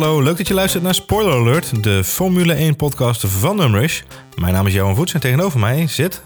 [0.00, 4.02] hallo, leuk dat je luistert naar Spoiler Alert, de Formule 1 podcast van Numrush.
[4.36, 6.22] Mijn naam is Johan Voets en tegenover mij zit...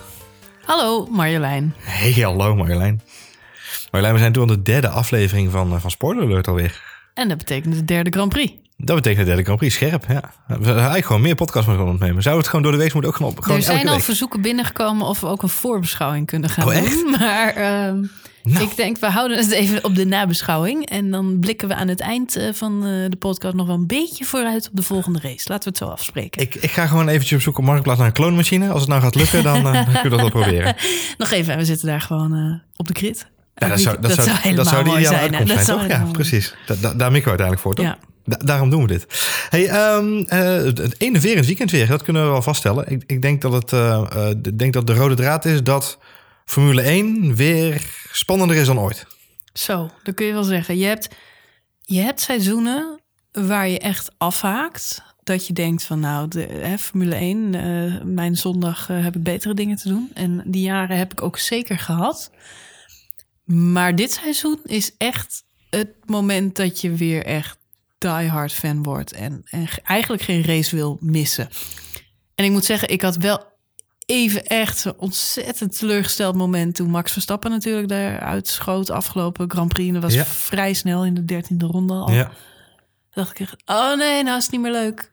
[0.64, 1.74] Hallo Marjolein.
[1.78, 3.00] Hey, hallo Marjolein.
[3.90, 6.82] Marjolein, we zijn toen aan de derde aflevering van, eh, van Spoiler Alert alweer.
[7.14, 8.52] En dat betekent de derde Grand Prix.
[8.84, 10.32] Dat betekent de derde Grand Prix, scherp, ja.
[10.46, 12.22] We eigenlijk gewoon meer podcasts moeten opnemen.
[12.22, 14.04] Zouden we het gewoon door de week moeten ook gewoon, gewoon er zijn al week?
[14.04, 16.90] verzoeken binnengekomen of we ook een voorbeschouwing kunnen gaan Oh, echt?
[16.90, 17.10] doen.
[17.18, 18.04] Maar ehm,
[18.42, 18.64] Nou.
[18.64, 20.86] ik denk, we houden het even op de nabeschouwing.
[20.88, 23.86] En dan blikken we aan het eind eh, van eh, de podcast nog wel een
[23.86, 25.44] beetje vooruit op de volgende race.
[25.48, 26.42] Laten we het zo afspreken.
[26.42, 28.68] Ik, ik ga gewoon eventjes op zoek op Marktplaats naar een kloonmachine.
[28.70, 30.76] Als het nou gaat lukken, dan, eh, dan kun je dat wel proberen.
[31.18, 33.26] Nog even, we zitten daar gewoon op de grid.
[33.54, 35.20] Ja, dat zou, dat zou, dat de mooi ideale zijn.
[35.20, 35.86] uitkomst Dat zijn, toch?
[35.88, 36.54] Ja, precies.
[36.66, 37.84] Da, da- daar mikken we uiteindelijk voor, toch?
[37.84, 37.98] Ja.
[38.28, 39.06] Da- daarom doen we dit.
[39.48, 42.90] Hey, eh, het enerverend weekend weer, dat kunnen we wel vaststellen.
[42.90, 45.98] Ik, ik denk, dat het, eh, eh, denk dat de rode draad is dat
[46.44, 49.06] Formule 1 weer spannender is dan ooit.
[49.52, 50.78] Zo, dat kun je wel zeggen.
[50.78, 51.08] Je hebt,
[51.82, 53.00] je hebt seizoenen
[53.32, 55.02] waar je echt afhaakt.
[55.24, 59.22] Dat je denkt van nou, de hè, Formule 1, eh, mijn zondag eh, heb ik
[59.22, 60.10] betere dingen te doen.
[60.14, 62.30] En die jaren heb ik ook zeker gehad.
[63.44, 67.58] Maar dit seizoen is echt het moment dat je weer echt
[67.98, 69.12] diehard fan wordt.
[69.12, 71.48] En, en eigenlijk geen race wil missen.
[72.34, 73.46] En ik moet zeggen, ik had wel
[74.06, 79.88] even echt zo'n ontzettend teleurgesteld moment toen Max Verstappen natuurlijk daaruit schoot afgelopen Grand Prix.
[79.88, 80.24] En dat was Ja.
[80.24, 82.10] vrij snel in de dertiende ronde al.
[82.12, 82.30] Ja.
[83.10, 85.12] dacht ik echt, oh nee, nou is het niet meer leuk.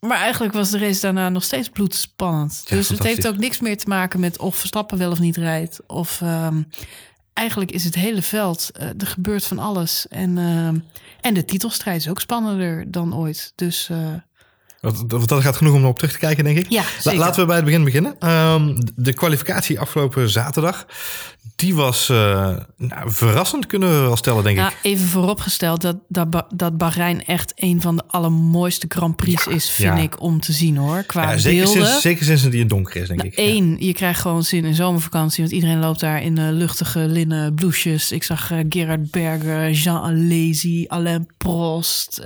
[0.00, 2.62] Maar eigenlijk was de race daarna nog steeds bloedspannend.
[2.64, 5.36] Ja, dus het heeft ook niks meer te maken met of Verstappen wel of niet
[5.36, 5.80] rijdt.
[5.86, 6.62] Of ehm,
[7.32, 10.08] eigenlijk is het hele veld, eh, er gebeurt van alles.
[10.08, 10.78] En, ehm,
[11.20, 13.52] en de titelstrijd is ook spannender dan ooit.
[13.54, 14.14] Dus eh,
[14.82, 16.70] Want, want dat gaat genoeg om op terug te kijken, denk ik.
[16.70, 18.14] Ja, La- laten we bij het begin beginnen.
[18.18, 20.86] Ehm, de kwalificatie afgelopen zaterdag,
[21.56, 22.16] die was eh,
[22.76, 24.76] nou, verrassend, kunnen we wel stellen, denk Ja, ik.
[24.82, 29.70] even vooropgesteld dat, dat, Ba- dat Bahrein echt een van de allermooiste Grand Prix is,
[29.70, 30.02] vind ja.
[30.02, 31.02] ik, om te zien hoor.
[31.02, 31.86] Qua Ja, zeker, beelden.
[31.86, 33.36] sinds, zeker sinds het in het donker is, denk ik.
[33.36, 33.42] Ja.
[33.44, 35.42] Eén, je krijgt gewoon zin in zomervakantie.
[35.42, 38.12] Want iedereen loopt daar in eh, luchtige linnen blouses.
[38.12, 42.18] Ik zag eh, Gerard Berger, Jean Alesi, Alain Prost.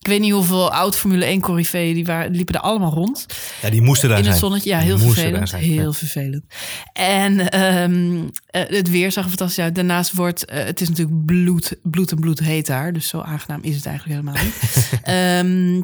[0.00, 1.40] ik weet niet hoeveel oud Formule 1
[1.70, 3.26] die waren, liepen er allemaal rond.
[3.62, 4.36] Ja, die moesten daar in zijn.
[4.36, 4.70] het zonnetje.
[4.70, 5.48] Ja, heel vervelend.
[5.48, 5.92] zijn, Heel ja.
[5.92, 6.44] vervelend.
[6.92, 9.74] En ehm, eh, het weer zag er fantastisch uit.
[9.74, 12.92] Daarnaast wordt, eh, het is natuurlijk bloed, bloed en bloed heet daar.
[12.92, 14.60] Dus zo aangenaam is het eigenlijk helemaal niet.
[15.02, 15.82] Ehm,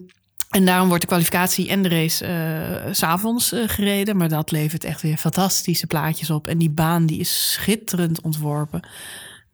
[0.48, 4.16] en daarom wordt de kwalificatie en de race eh, s s'avonds gereden.
[4.16, 6.46] Maar dat levert echt weer fantastische plaatjes op.
[6.46, 8.80] En die baan die is schitterend ontworpen.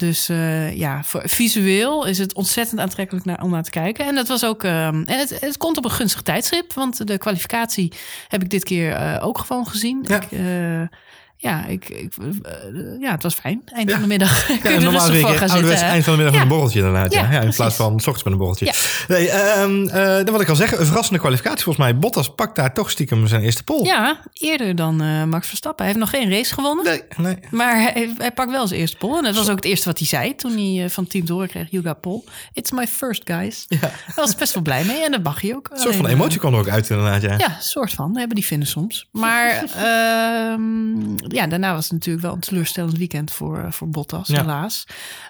[0.07, 4.07] Dus eh, ja, voor, visueel is het ontzettend aantrekkelijk naar, om naar te kijken.
[4.07, 4.65] En dat was ook.
[4.65, 6.73] ehm, en het, het komt op een gunstig tijdstip.
[6.73, 7.93] Want de kwalificatie
[8.29, 10.05] heb ik dit keer eh, ook gewoon gezien.
[10.09, 10.17] Ja.
[10.23, 10.99] Ik, eh,
[11.37, 13.63] ja, ik, ik, eh, ja, het was fijn.
[13.67, 13.95] Eind Ja.
[13.95, 14.47] van de middag.
[14.47, 15.77] Kun Ja, je er normaal rustig voor gaan zitten.
[15.77, 17.13] eind van de middag met een borreltje inderdaad.
[17.13, 17.57] Ja, in precies.
[17.57, 18.73] plaats van s ochtends met een borreltje.
[19.09, 21.65] Nee, ehm, eh, dan wat ik al zeggen, een verrassende kwalificatie.
[21.65, 23.85] Volgens mij, Bottas pakt daar toch stiekem zijn eerste pol.
[23.85, 25.85] Ja, eerder dan eh, Max Verstappen.
[25.85, 26.85] Hij heeft nog geen race gewonnen.
[26.85, 27.37] Nee, nee.
[27.51, 29.17] Maar hij, hij pakt wel zijn eerste pol.
[29.17, 31.49] En dat was ook het eerste wat hij zei toen hij van team te horen
[31.49, 31.71] kreeg.
[31.71, 32.23] You got pole.
[32.53, 33.65] It's my first, guys.
[33.69, 33.79] Ja.
[33.81, 35.05] Daar was best wel blij mee.
[35.05, 35.69] En dat mag je ook.
[35.73, 37.35] Een soort van emotie kwam er ook uit inderdaad, ja.
[37.39, 38.09] Ja, soort van.
[38.09, 39.09] Dat hebben die vinden soms.
[39.13, 44.29] Maar ehm, ja, daarna was het natuurlijk wel een teleurstellend weekend voor, eh, voor Bottas,
[44.29, 44.41] Ja.
[44.41, 44.85] helaas.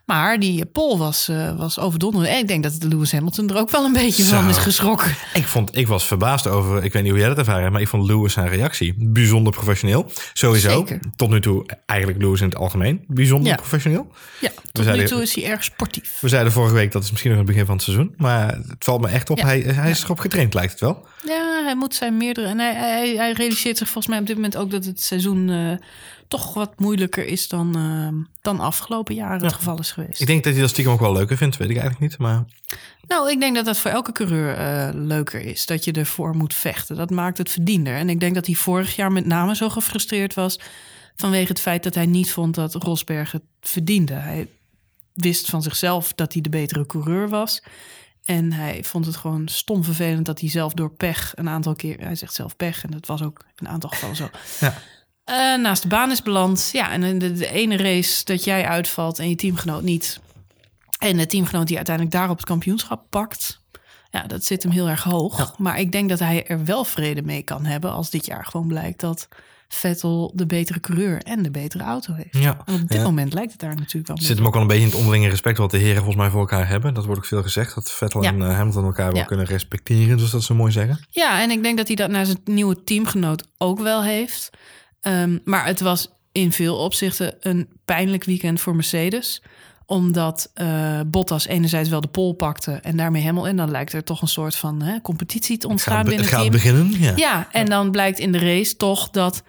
[0.04, 2.30] Maar die pol was, eh was overdonderend.
[2.34, 4.34] En ik denk dat Lewis Hamilton er ook wel een beetje Zo.
[4.36, 5.10] van is geschrokken.
[5.34, 7.82] Ik, vond, ik was verbaasd over, ik weet niet hoe jij dat ervaren hebt, maar
[7.82, 10.10] ik vond Lewis zijn reactie bijzonder professioneel.
[10.32, 10.68] Sowieso.
[10.70, 11.00] Zeker.
[11.16, 13.54] Tot nu toe eigenlijk Lewis in het algemeen bijzonder Ja.
[13.56, 14.12] professioneel.
[14.40, 16.18] Ja, tot zeiden- nu toe is hij erg sportief.
[16.20, 18.84] We zeiden vorige week dat is misschien nog het begin van het seizoen, maar het
[18.84, 19.38] valt me echt op.
[19.38, 19.44] Ja.
[19.44, 21.06] Hij, hij is erop getraind, lijkt het wel.
[21.26, 22.46] Ja, hij moet zijn meerdere.
[22.46, 25.48] En hij, hij, hij realiseert zich volgens mij op dit moment ook dat het seizoen
[25.50, 25.83] eh,
[26.28, 30.20] toch wat moeilijker is dan, eh, dan afgelopen jaren het geval is geweest.
[30.20, 32.18] Ik denk dat hij dat stiekem ook wel leuker vindt, weet ik eigenlijk niet.
[32.18, 32.44] Maar
[33.08, 35.66] Nou, ik denk dat dat voor elke coureur eh, leuker is.
[35.66, 36.96] Dat je ervoor moet vechten.
[36.96, 37.96] Dat maakt het verdiender.
[37.96, 40.60] En ik denk dat hij vorig jaar met name zo gefrustreerd was.
[41.16, 44.14] vanwege het feit dat hij niet vond dat Rosberg het verdiende.
[44.14, 44.48] Hij
[45.12, 47.62] wist van zichzelf dat hij de betere coureur was.
[48.24, 52.00] En hij vond het gewoon stom vervelend dat hij zelf door pech een aantal keer.
[52.00, 54.30] Hij zegt zelf pech en dat was ook in een aantal gevallen zo.
[54.60, 54.74] Ja.
[55.24, 56.70] Eh, naast de baan is beland.
[56.72, 60.20] Ja, en in de, de ene race dat jij uitvalt en je teamgenoot niet.
[60.98, 63.62] En de teamgenoot die uiteindelijk daarop het kampioenschap pakt.
[64.10, 65.58] Ja, dat zit hem heel erg hoog.
[65.58, 68.66] Maar ik denk dat hij er wel vrede mee kan hebben als dit jaar gewoon
[68.68, 69.28] blijkt dat
[69.68, 72.38] Vettel de betere coureur en de betere auto heeft.
[72.38, 72.62] Ja.
[72.64, 73.02] En op dit Ja.
[73.04, 74.16] moment lijkt het daar natuurlijk wel.
[74.20, 76.30] Zit hem ook wel een beetje in het onderlinge respect wat de heren volgens mij
[76.30, 76.94] voor elkaar hebben.
[76.94, 78.28] Dat wordt ook veel gezegd, dat Vettel Ja.
[78.32, 81.06] en eh, Hamilton elkaar wel kunnen respecteren, zoals dat ze mooi zeggen.
[81.10, 84.50] Ja, en ik denk dat hij dat naar zijn nieuwe teamgenoot ook wel heeft.
[85.04, 89.42] Ehm, maar het was in veel opzichten een pijnlijk weekend voor Mercedes.
[89.86, 93.50] Omdat eh, Bottas enerzijds wel de pol pakte en daarmee Hamilton.
[93.50, 96.24] En dan lijkt er toch een soort van hè, competitie te Het ontstaan gaat, binnen
[96.24, 96.62] het het gaat team.
[96.62, 97.00] beginnen.
[97.02, 97.12] Ja.
[97.16, 99.42] Ja, en dan blijkt in de race toch dat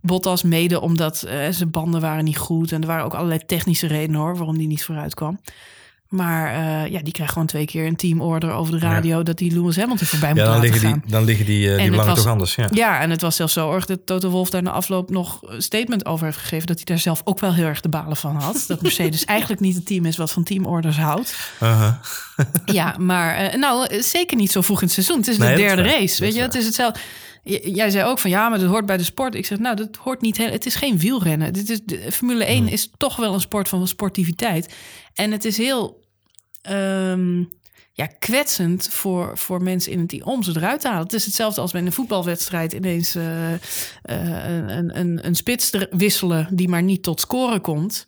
[0.00, 2.72] Bottas mede omdat eh, zijn banden waren niet goed.
[2.72, 5.40] En er waren ook allerlei technische redenen hoor, waarom die niet vooruit kwam.
[6.12, 9.22] Maar eh, ja, die krijgt gewoon twee keer een teamorder over de radio...
[9.22, 11.00] dat die Lewis Hamilton voorbij moet Ja, dan laten liggen gaan.
[11.02, 12.54] die, dan liggen die, eh, die belangen was- toch anders.
[12.54, 12.66] Ja.
[12.70, 15.62] Ja, en het was zelfs zo erg dat Toto Wolff daar na afloop nog een
[15.62, 16.66] statement over heeft gegeven...
[16.66, 18.64] dat hij daar zelf ook wel heel erg de balen van had.
[18.66, 21.50] Dat Mercedes eigenlijk niet het team is wat van teamorders houdt.
[21.62, 21.92] Uh-huh.
[22.64, 25.16] Ja, maar eh, nou, zeker niet zo vroeg in het seizoen.
[25.16, 26.40] Het is Nee, de is derde race, weet je.
[26.40, 27.00] Het is hetzelfde.
[27.64, 29.34] Jij zei ook van ja, maar dat hoort bij de sport.
[29.34, 30.50] Ik zeg nou, dat hoort niet heel.
[30.50, 31.52] Het is geen wielrennen.
[31.52, 34.74] Dit is de, Formule 1 is toch wel een sport van sportiviteit.
[35.14, 36.01] En het is heel
[36.62, 37.44] ehm,
[37.92, 41.02] ja, kwetsend voor, voor mensen in het team om ze eruit te halen.
[41.02, 43.58] Het is hetzelfde als bij een voetbalwedstrijd ineens eh, eh,
[44.68, 48.06] een, een, een spits wisselen die maar niet tot scoren komt.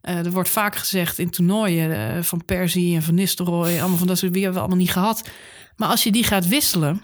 [0.00, 4.18] Eh, er wordt vaak gezegd in toernooien van Persie en van Nistelrooy, allemaal van dat
[4.18, 5.28] soort wie hebben we allemaal niet gehad.
[5.76, 7.02] Maar als je die gaat wisselen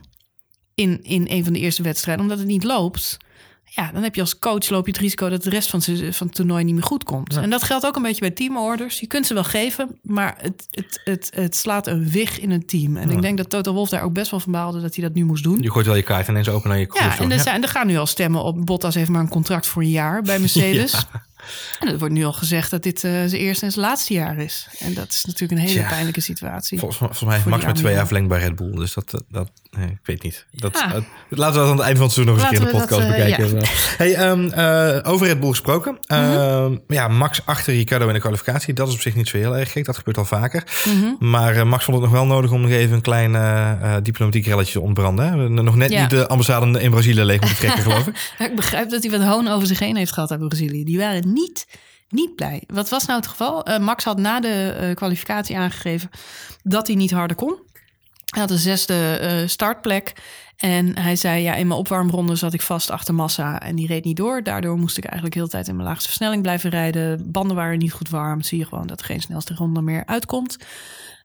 [0.74, 3.16] in, in een van de eerste wedstrijden, omdat het niet loopt,
[3.74, 6.12] ja, dan heb je als coach loop je het risico dat de rest van, ze-
[6.12, 7.36] van het toernooi niet meer goed komt.
[7.36, 9.00] En dat geldt ook een beetje bij teamorders.
[9.00, 12.66] Je kunt ze wel geven, maar het, het, het, het slaat een wig in een
[12.66, 12.96] team.
[12.96, 15.14] En ik denk dat Toto Wolff daar ook best wel van baalde dat hij dat
[15.14, 15.58] nu moest doen.
[15.62, 17.18] Je gooit wel je kaart ineens open naar je Ja, koers.
[17.18, 18.66] en er, zijn, er gaan nu al stemmen op.
[18.66, 21.06] Bottas heeft maar een contract voor een jaar bij Mercedes.
[21.80, 24.38] En er wordt nu al gezegd dat dit eh, zijn eerste en zijn laatste jaar
[24.38, 24.68] is.
[24.78, 26.78] En dat is natuurlijk een hele pijnlijke situatie.
[26.78, 28.70] Volgens, mij- volgens mij heeft Max maar twee jaar verlengd bij Red Bull.
[28.74, 30.46] Dus dat, dat nee, ik weet niet.
[30.52, 31.02] Dat, Ja.
[31.28, 32.80] laten we dat aan het eind van het seizoen nog eens een keer in de
[32.80, 33.68] podcast dat, eh, bekijken.
[34.02, 35.98] Hey, ehm, eh, over Red Bull gesproken.
[36.06, 36.20] Mhm.
[36.20, 38.74] Ehm, ja, Max achter Ricardo in de kwalificatie.
[38.74, 39.84] Dat is op zich niet zo heel erg gek.
[39.84, 40.64] Dat gebeurt al vaker.
[40.84, 41.30] Mhm.
[41.30, 44.72] Maar eh, Max vond het nog wel nodig om nog even een klein diplomatiek relletje
[44.72, 45.26] te ontbranden.
[45.26, 45.48] Hè?
[45.48, 46.00] Nog net Ja.
[46.00, 48.32] niet de ambassade in Brazilië leeg moeten trekken, geloof ik.
[48.48, 50.84] Ik begrijp dat hij wat hoon over zich heen heeft gehad uit Brazilië.
[50.84, 51.66] Die waren niet,
[52.08, 52.62] niet blij.
[52.66, 53.66] Wat was nou het geval?
[53.80, 56.10] Max had na de kwalificatie aangegeven
[56.62, 57.56] dat hij niet harder kon.
[58.32, 60.12] Hij had een zesde eh, startplek.
[60.56, 64.04] En hij zei, ja, in mijn opwarmronde zat ik vast achter Massa en die reed
[64.04, 64.42] niet door.
[64.42, 67.32] Daardoor moest ik eigenlijk heel de tijd in mijn laagste versnelling blijven rijden.
[67.32, 68.42] Banden waren niet goed warm.
[68.42, 70.56] Zie je gewoon dat er geen snelste ronde meer uitkomt.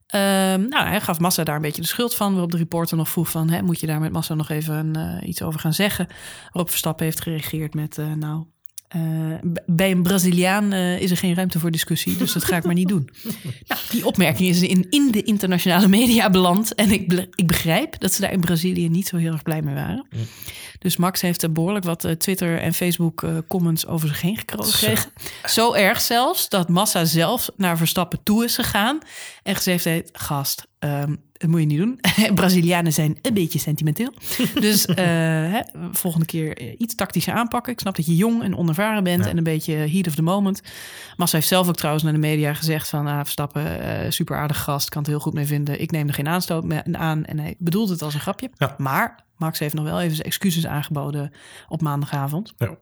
[0.07, 2.31] Ehm, nou, hij gaf Massa daar een beetje de schuld van.
[2.31, 3.49] Waarop de reporter nog vroeg van...
[3.49, 6.07] Hè, moet je daar met Massa nog even eh, iets over gaan zeggen?
[6.43, 7.97] Waarop Verstappen heeft gereageerd met...
[7.97, 8.45] eh, nou,
[8.87, 9.01] eh,
[9.65, 12.17] bij een Braziliaan eh, is er geen ruimte voor discussie.
[12.17, 13.09] Dus dat ga ik maar niet doen.
[13.67, 16.75] Nou, die opmerking is in, in de internationale media beland.
[16.75, 19.75] En ik, ik begrijp dat ze daar in Brazilië niet zo heel erg blij mee
[19.75, 20.07] waren.
[20.87, 24.37] Dus Max heeft er behoorlijk wat eh, Twitter en Facebook eh, comments over zich heen
[24.37, 25.11] gekregen.
[25.45, 28.99] Zo erg zelfs dat Massa zelf naar Verstappen toe is gegaan.
[29.43, 31.99] En gezegd heeft, gast, ehm, dat moet je niet doen.
[32.35, 34.13] Brazilianen zijn een beetje sentimenteel.
[34.53, 35.61] Dus eh, hè,
[35.91, 37.73] volgende keer iets tactischer aanpakken.
[37.73, 40.61] Ik snap dat je jong en onervaren bent en een beetje heat of the moment.
[41.15, 43.07] Massa heeft zelf ook trouwens naar de media gezegd van...
[43.07, 45.81] Ah, Verstappen, super aardig gast, kan het heel goed mee vinden.
[45.81, 47.25] Ik neem er geen aanstoot mee aan.
[47.25, 48.49] En hij bedoelt het als een grapje.
[48.57, 48.75] Ja.
[48.77, 51.33] Maar Max heeft nog wel even zijn excuses aangeboden
[51.67, 52.53] op maandagavond.
[52.57, 52.77] Ja.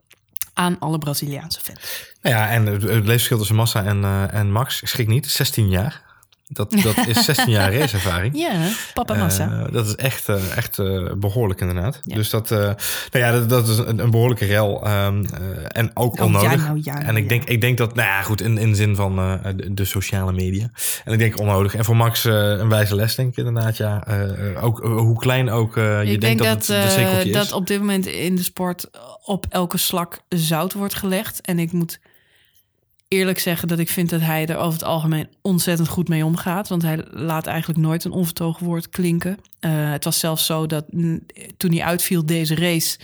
[0.54, 2.14] Aan alle Braziliaanse fans.
[2.22, 6.02] Nou ja, en het, leefverschil tussen Massa en, eh, en Max, schrik niet, 16 jaar.
[6.48, 8.36] Dat, dat is 16 jaar raceervaring.
[8.38, 9.50] Ja, papa Massa.
[9.50, 12.00] Eh, dat is echt, eh, echt eh, behoorlijk inderdaad.
[12.04, 12.14] Ja.
[12.14, 12.74] Dus dat, nou
[13.10, 14.84] ja, dat, dat is een, een behoorlijke rel.
[14.86, 16.56] ehm, eh, en ook Oh, ja, onnodig.
[16.56, 18.96] nou, ja, en ik denk, ik denk dat, nou ja, goed, in, in de zin
[18.96, 20.70] van de, de sociale media.
[21.04, 21.74] En ik denk onnodig.
[21.74, 23.76] En voor Max een wijze les, denk ik inderdaad.
[23.76, 24.04] Ja,
[24.60, 27.52] ook hoe klein ook je ik denkt denk dat, dat, het dat is.
[27.52, 28.90] op dit moment in de sport
[29.24, 31.40] op elke slak zout wordt gelegd.
[31.40, 31.98] En ik moet
[33.08, 36.68] eerlijk zeggen dat ik vind dat hij er over het algemeen ontzettend goed mee omgaat.
[36.68, 39.38] Want hij laat eigenlijk nooit een onvertogen woord klinken.
[39.60, 40.84] Eh, het was zelfs zo dat
[41.56, 42.98] toen hij uitviel deze race...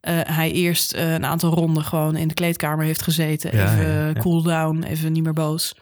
[0.00, 3.56] eh, hij eerst eh, een aantal ronden gewoon in de kleedkamer heeft gezeten.
[3.56, 4.12] Ja, even ja, ja.
[4.12, 5.74] cool down, even niet meer boos.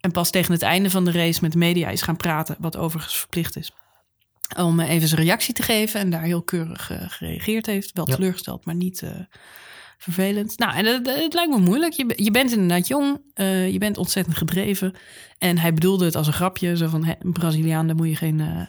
[0.00, 2.76] En pas tegen het einde van de race met de media is gaan praten, wat
[2.76, 3.72] overigens verplicht is.
[4.56, 7.90] Om even zijn reactie te geven en daar heel keurig gereageerd heeft.
[7.92, 9.02] Wel teleurgesteld, maar niet
[9.98, 10.58] vervelend.
[10.58, 11.92] Nou, en het, lijkt me moeilijk.
[11.92, 14.92] Je, je bent inderdaad jong, eh, je bent ontzettend gedreven.
[15.38, 16.76] En hij bedoelde het als een grapje.
[16.76, 18.66] Zo van, een Braziliaan, daar moet je geen, eh,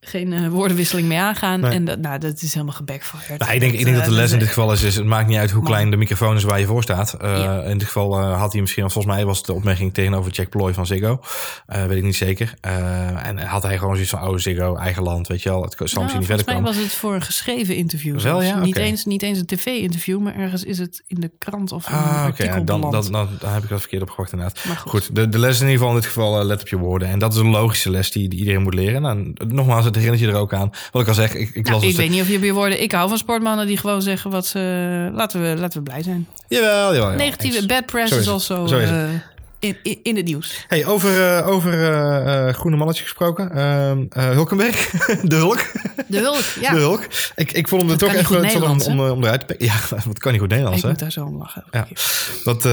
[0.00, 1.60] geen eh, woordenwisseling mee aangaan.
[1.60, 1.70] Nee.
[1.72, 3.38] En dat, nou, dat is helemaal gebackfired.
[3.40, 5.04] Nou, ik denk, ik denk dat de eh, les in dit geval is, is het
[5.04, 7.12] maakt niet uit hoe klein de microfoon is waar je voor staat.
[7.12, 7.62] Eh, Ja.
[7.62, 10.48] In dit geval eh, had hij misschien, volgens mij was het de opmerking tegenover Jack
[10.48, 11.20] Ploy van Ziggo.
[11.66, 12.54] Eh, weet ik niet zeker.
[12.60, 15.62] Eh, en had hij gewoon zoiets van, oh Ziggo, eigen land, weet je wel.
[15.62, 16.72] Het zal Nou, misschien niet volgens verder mij komen.
[16.74, 18.20] was het voor een geschreven interview.
[18.20, 18.58] Wel, ja?
[18.60, 21.94] Niet, eens, niet eens een tv-interview, maar ergens is het in de krant of in
[21.94, 22.24] een Ah, oké.
[22.24, 24.64] artikel dan, dan, dan, dan heb ik dat verkeerd opgewacht inderdaad.
[24.64, 24.90] Maar goed.
[24.90, 27.08] Goed, de, de les in ieder geval in dit geval, eh, let op je woorden.
[27.08, 29.02] En dat is een logische les die, die iedereen moet leren.
[29.02, 30.70] Nou, nogmaals, het herinnert je er ook aan.
[30.92, 32.54] Wat ik al zeg, ik, ik Nou, las ik het- weet niet of je weer
[32.54, 32.82] woorden.
[32.82, 34.58] Ik hou van sportmannen die gewoon zeggen wat ze.
[35.12, 36.26] Laten we, laten we blij zijn.
[36.48, 36.94] Jawel, jawel.
[36.94, 37.16] jawel.
[37.16, 39.02] Negatieve bad press is also Zo is eh,
[39.58, 40.64] in, in, in het nieuws.
[40.68, 43.50] Hey, over, uh, over uh, groene mannetjes gesproken.
[43.54, 44.90] Uh, Hulkenberg,
[45.22, 45.66] de Hulk.
[46.06, 46.70] De Hulk, ja.
[46.70, 47.06] De Hulk.
[47.36, 49.66] Ik, ik vond hem er toch even om, om, om eruit te pikken.
[49.66, 49.74] Ja,
[50.06, 50.90] wat kan niet goed Nederlands, ik hè?
[50.90, 51.64] moet daar zo om lachen.
[51.70, 51.86] Ja.
[52.44, 52.64] Wat,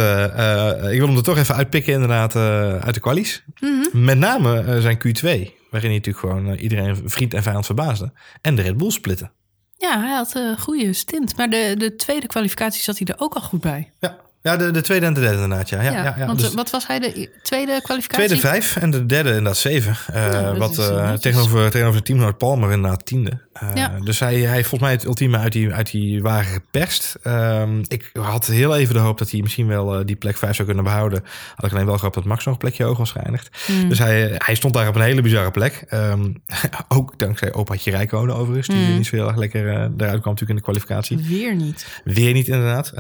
[0.92, 2.36] ik wil hem er toch even uitpikken inderdaad
[2.84, 3.44] uit de kwalies.
[3.60, 4.04] Mm -hmm.
[4.04, 8.14] Met name zijn Q2, waarin hij natuurlijk gewoon iedereen vriend en vijand verbaasde.
[8.42, 9.32] En de Red Bull splitten.
[9.78, 11.38] Ja, hij had een goede stint.
[11.38, 13.92] Maar de, de tweede kwalificatie zat hij er ook al goed bij.
[14.00, 15.70] Ja, ja, de, de tweede en de derde inderdaad.
[15.70, 18.26] Ja, ja, ja, ja, want dus wat was hij de tweede kwalificatie?
[18.26, 19.96] Tweede vijf en de derde inderdaad zeven.
[20.16, 23.44] Uh, wat uh, tegenover, tegenover de teamgenoot Palmer inderdaad tiende.
[23.64, 23.86] Uh.
[24.04, 27.16] Dus hij, hij volgens mij het ultieme uit die, uit die wagen geperst.
[27.24, 30.68] Um, ik had heel even de hoop dat hij misschien wel die plek vijf zou
[30.68, 31.24] kunnen behouden.
[31.56, 33.50] Had ik alleen wel gehoopt dat Max nog een plekje hoog was geëindigd.
[33.66, 33.90] Hmm.
[33.90, 35.86] Dus hij, hij stond daar op een hele bizarre plek.
[35.94, 36.42] Um,
[36.98, 38.68] ook dankzij opaatje Rijkonen overigens.
[38.68, 38.96] Die Hmm.
[38.96, 41.18] niet zo heel erg lekker eruit kwam natuurlijk in de kwalificatie.
[41.18, 42.02] Weer niet.
[42.04, 42.94] Weer niet inderdaad.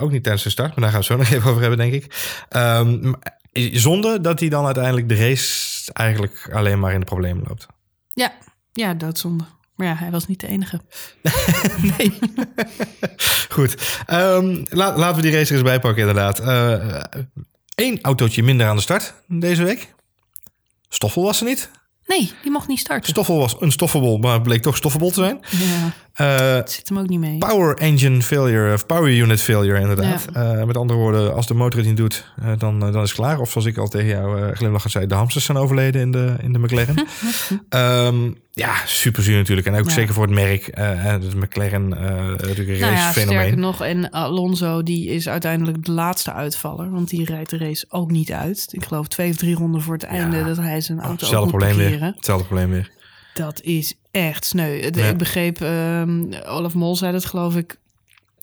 [0.00, 1.78] Ook niet tijdens de start, maar daar gaan we het zo nog even over hebben,
[1.78, 2.34] denk ik.
[2.56, 3.14] Um,
[3.72, 7.66] zonde dat hij dan uiteindelijk de race eigenlijk alleen maar in de problemen loopt.
[8.14, 8.32] Ja,
[8.72, 9.44] ja doodzonde.
[9.74, 10.80] Maar ja, hij was niet de enige.
[11.98, 12.18] nee.
[13.48, 14.04] Goed.
[14.10, 16.38] Um, la, laten we die race er eens bijpakken, inderdaad.
[17.74, 19.94] Eén uh, autootje minder aan de start deze week.
[20.88, 21.70] Stoffel was er niet.
[22.06, 23.10] Nee, die mocht niet starten.
[23.10, 25.40] Stoffel was een stoffable, maar bleek toch stoffable te zijn.
[25.50, 27.38] Ja, uh, het zit hem ook niet mee.
[27.38, 30.26] Power engine failure, of power unit failure inderdaad.
[30.34, 30.58] Ja.
[30.58, 33.12] Uh, met andere woorden, als de motor het niet doet, uh, dan, dan is het
[33.12, 33.38] klaar.
[33.38, 36.52] Of zoals ik al tegen jou glimlachend zei, de hamsters zijn overleden in de, in
[36.52, 37.06] de McLaren.
[38.06, 39.66] um, ja, super zuur natuurlijk.
[39.66, 39.92] En ook ja.
[39.92, 40.78] zeker voor het merk.
[40.78, 43.40] Uh, de McLaren natuurlijk een nou ja, fenomeen.
[43.40, 46.90] Sterker nog, en Alonso die is uiteindelijk de laatste uitvaller.
[46.90, 48.68] Want die rijdt de race ook niet uit.
[48.70, 51.50] Ik geloof twee of drie ronden voor het einde dat hij zijn auto oh, hetzelfde
[51.50, 52.00] probleem weer.
[52.02, 52.90] Hetzelfde probleem weer.
[53.34, 54.90] Dat is echt sneu.
[54.94, 55.08] Ja.
[55.08, 57.78] Ik begreep, um, Olaf Mol zei dat geloof ik,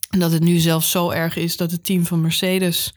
[0.10, 2.94] dat het nu zelfs zo erg is dat het team van Mercedes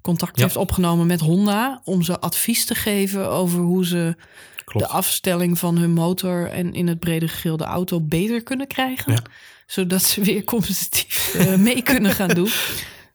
[0.00, 0.42] contact ja.
[0.42, 4.16] heeft opgenomen met Honda om ze advies te geven over hoe ze
[4.64, 4.86] Klopt.
[4.86, 9.12] de afstelling van hun motor en in het brede geheel de auto beter kunnen krijgen.
[9.12, 9.22] Ja.
[9.66, 12.50] Zodat ze weer competitief uh, mee kunnen gaan doen.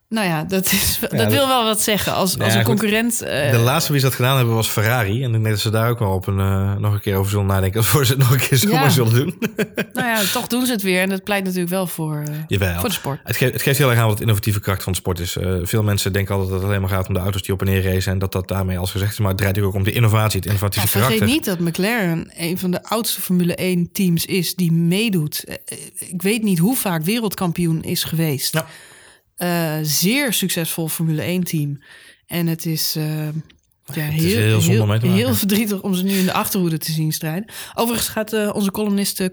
[0.09, 2.13] Nou ja, dat, is, ja, dat wil wel wat zeggen.
[2.13, 3.23] Als, ja, als een concurrent.
[3.23, 5.23] Uh, de laatste wie ze dat gedaan hebben was Ferrari.
[5.23, 7.31] En ik denk dat ze daar ook wel op een, uh, nog een keer over
[7.31, 7.83] zullen nadenken.
[7.89, 8.89] Voor ze het nog een keer zomaar ja.
[8.89, 9.37] zullen doen.
[9.93, 11.01] nou ja, toch doen ze het weer.
[11.01, 12.79] En dat pleit natuurlijk wel voor, uh, Jawel.
[12.79, 13.19] voor de sport.
[13.23, 15.37] Het geeft, het geeft heel erg aan wat de innovatieve kracht van de sport is.
[15.61, 17.67] Veel mensen denken altijd dat het alleen maar gaat om de auto's die op en
[17.67, 18.11] neer racen.
[18.11, 19.19] En dat dat daarmee als gezegd is.
[19.19, 21.35] Maar het draait natuurlijk ook om de innovatie, het innovatieve ja, vergeet karakter.
[21.35, 25.43] niet dat McLaren een van de oudste Formule 1 teams is die meedoet.
[25.43, 25.77] Eh,
[26.09, 28.53] Ik weet niet hoe vaak wereldkampioen is geweest.
[28.53, 28.65] Ja.
[29.81, 31.81] Zeer succesvol Formule 1 team.
[32.27, 33.27] En het is, uh,
[33.95, 37.45] ja, heel, heel, heel, verdrietig om ze nu in de achterhoede te zien strijden.
[37.73, 39.27] Overigens gaat uh, onze columnist uh,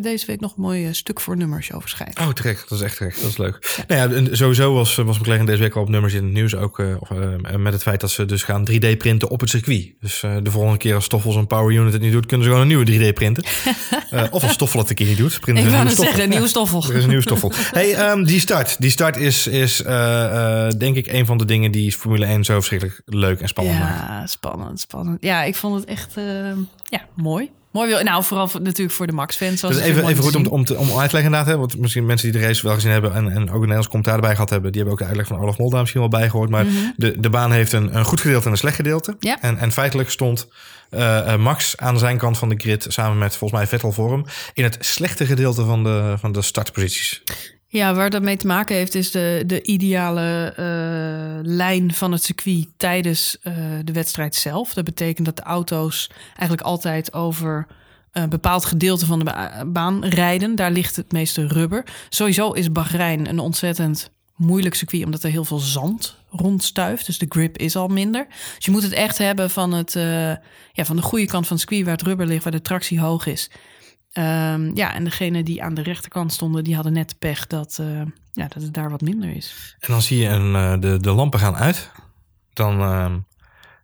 [0.00, 2.22] deze week nog een mooi stuk voor nummers over schrijven.
[2.22, 2.68] Oh, terecht.
[2.68, 3.20] Dat is echt terecht.
[3.20, 3.84] Dat is leuk.
[3.86, 6.54] Nou ja, sowieso was, was McLaren deze week al op nummers in het nieuws.
[6.54, 6.82] Ook
[7.56, 9.92] met het feit dat ze dus gaan 3D printen op het circuit.
[10.00, 12.70] Dus de volgende keer als Stoffel zo'n power unit het niet doet, kunnen ze gewoon
[12.70, 13.44] een nieuwe 3D printen.
[14.30, 15.38] of als Stoffel het een keer niet doet.
[15.44, 16.82] Ik wou het zeggen, een nieuwe Stoffel.
[16.82, 17.52] Er is een nieuwe Stoffel.
[17.70, 18.76] hey, um, die start.
[18.78, 19.76] Die start is, is
[20.78, 23.87] denk ik een van de dingen die Formule 1 zo verschrikkelijk leuk en spannend maakt.
[23.88, 25.22] Ja, spannend, spannend.
[25.22, 26.24] Ja, ik vond het echt uh,
[26.82, 27.50] ja, mooi.
[27.70, 29.60] Mooi, nou vooral voor, natuurlijk voor de Max-fans.
[29.60, 31.46] Dus even, even goed om, om, te, om uit te leggen inderdaad.
[31.46, 33.14] Hè, want misschien mensen die de race wel gezien hebben...
[33.14, 34.72] en, en ook een Nederlands commentaar erbij gehad hebben...
[34.72, 36.50] die hebben ook de uitleg van Olaf Molda misschien wel bijgehoord.
[36.50, 36.92] Maar mm -hmm.
[36.96, 39.16] de, de baan heeft een, een goed gedeelte en een slecht gedeelte.
[39.20, 39.40] Ja.
[39.40, 40.48] En, en feitelijk stond
[40.90, 42.86] uh, Max aan zijn kant van de grid...
[42.88, 44.24] samen met volgens mij Vettel voor hem...
[44.52, 47.22] in het slechte gedeelte van de, van de startposities.
[47.70, 52.22] Ja, waar dat mee te maken heeft, is de, de ideale uh, lijn van het
[52.22, 54.74] circuit tijdens uh, de wedstrijd zelf.
[54.74, 57.66] Dat betekent dat de auto's eigenlijk altijd over
[58.12, 60.54] een bepaald gedeelte van de ba baan rijden.
[60.54, 61.84] Daar ligt het meeste rubber.
[62.08, 67.06] Sowieso is Bahrein een ontzettend moeilijk circuit, omdat er heel veel zand rondstuift.
[67.06, 68.26] Dus de grip is al minder.
[68.56, 69.92] Dus je moet het echt hebben van, het,
[70.72, 73.00] ja, van de goede kant van het circuit, waar het rubber ligt, waar de tractie
[73.00, 73.50] hoog is.
[74.12, 78.02] Um, ja, en degene die aan de rechterkant stonden, die hadden net pech dat, uh,
[78.32, 79.76] ja, dat het daar wat minder is.
[79.80, 81.90] En dan zie je een, uh, de, de lampen gaan uit.
[82.52, 83.14] Dan uh,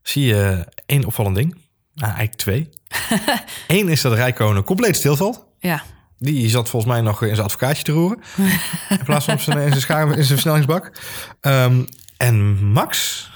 [0.03, 1.55] zie je één opvallend ding.
[1.95, 2.69] Nou, eigenlijk twee.
[3.79, 5.47] Eén is dat Rijkonen compleet stilvalt.
[5.59, 5.83] Ja.
[6.19, 8.19] Die zat volgens mij nog in zijn advocaatje te roeren.
[8.89, 10.93] in plaats van op zijn, in zijn, schaar, in zijn versnellingsbak.
[11.41, 13.31] Um, en Max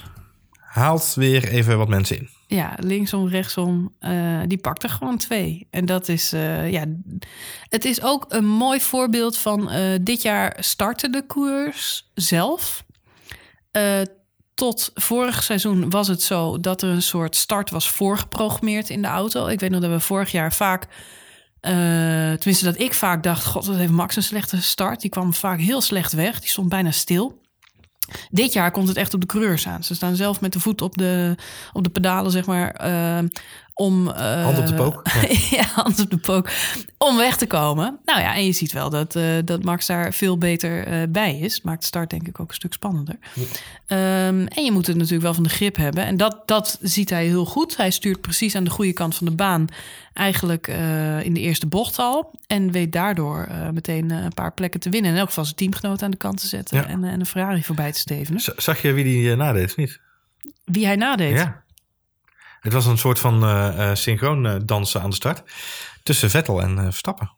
[0.59, 2.29] haalt weer even wat mensen in.
[2.51, 3.93] Ja, linksom, rechtsom.
[4.01, 5.67] Uh, die pakt er gewoon twee.
[5.69, 6.85] En dat is, uh, ja,
[7.69, 12.85] het is ook een mooi voorbeeld van uh, dit jaar startte de koers zelf.
[14.53, 19.07] tot vorig seizoen was het zo dat er een soort start was voorgeprogrammeerd in de
[19.07, 19.47] auto.
[19.47, 20.87] Ik weet nog dat we vorig jaar vaak,
[22.39, 25.01] tenminste dat ik vaak dacht, god, wat heeft Max een slechte start.
[25.01, 26.39] Die kwam vaak heel slecht weg.
[26.39, 27.41] Die stond bijna stil.
[28.29, 29.83] Dit jaar komt het echt op de coureurs aan.
[29.83, 31.35] Ze staan zelf met de voet op de,
[31.73, 32.71] op de pedalen, zeg maar.
[32.71, 33.23] eh,
[33.79, 35.01] om, eh, Hand op de pook.
[35.57, 36.49] ja, hand op de pook.
[36.97, 37.99] Om weg te komen.
[38.05, 41.39] Nou ja, en je ziet wel dat, eh, dat Max daar veel beter eh, bij
[41.39, 41.61] is.
[41.61, 43.15] Maakt de start denk ik ook een stuk spannender.
[43.85, 46.05] Ehm, en je moet het natuurlijk wel van de grip hebben.
[46.05, 47.77] En dat, dat ziet hij heel goed.
[47.77, 49.65] Hij stuurt precies aan de goede kant van de baan.
[50.13, 50.67] Eigenlijk
[51.23, 52.31] in de eerste bocht al.
[52.47, 55.07] En weet daardoor meteen een paar plekken te winnen.
[55.09, 56.77] En in elk geval zijn teamgenoot aan de kant te zetten.
[56.77, 56.87] Ja.
[56.87, 58.39] En, en een Ferrari voorbij te stevenen.
[58.41, 59.99] Z- Zag je wie die nadeed of niet?
[60.65, 61.33] Wie hij nadeed.
[61.35, 61.63] Ja.
[62.59, 65.43] Het was een soort van eh, eh, synchroon eh, dansen aan de start.
[66.03, 67.31] Tussen Vettel en Verstappen.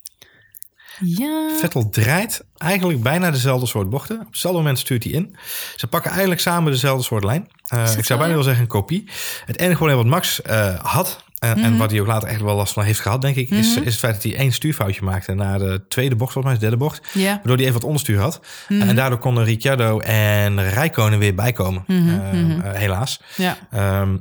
[1.00, 1.50] Ja.
[1.60, 4.20] Vettel draait eigenlijk bijna dezelfde soort bochten.
[4.20, 5.36] Op hetzelfde moment stuurt hij in.
[5.76, 7.42] Ze pakken eigenlijk samen dezelfde soort lijn.
[7.42, 8.34] Ik zou zo, bijna ja?
[8.34, 9.10] wel zeggen een kopie.
[9.46, 10.42] Het enige probleem wat Max
[10.82, 11.24] had...
[11.40, 11.66] En, Mhm.
[11.66, 13.50] en wat hij ook later echt wel last van heeft gehad, denk ik...
[13.50, 15.34] is, is het feit dat hij één stuurfoutje maakte...
[15.34, 17.02] na de tweede bocht, volgens mij de derde bocht.
[17.14, 18.40] Waardoor hij even wat onderstuur had.
[18.68, 18.82] Mhm.
[18.82, 21.84] En daardoor konden Ricciardo en Rijkonen weer bijkomen.
[21.88, 23.22] Mhm, helaas.
[23.36, 23.58] Ja.
[23.72, 24.18] Ehm,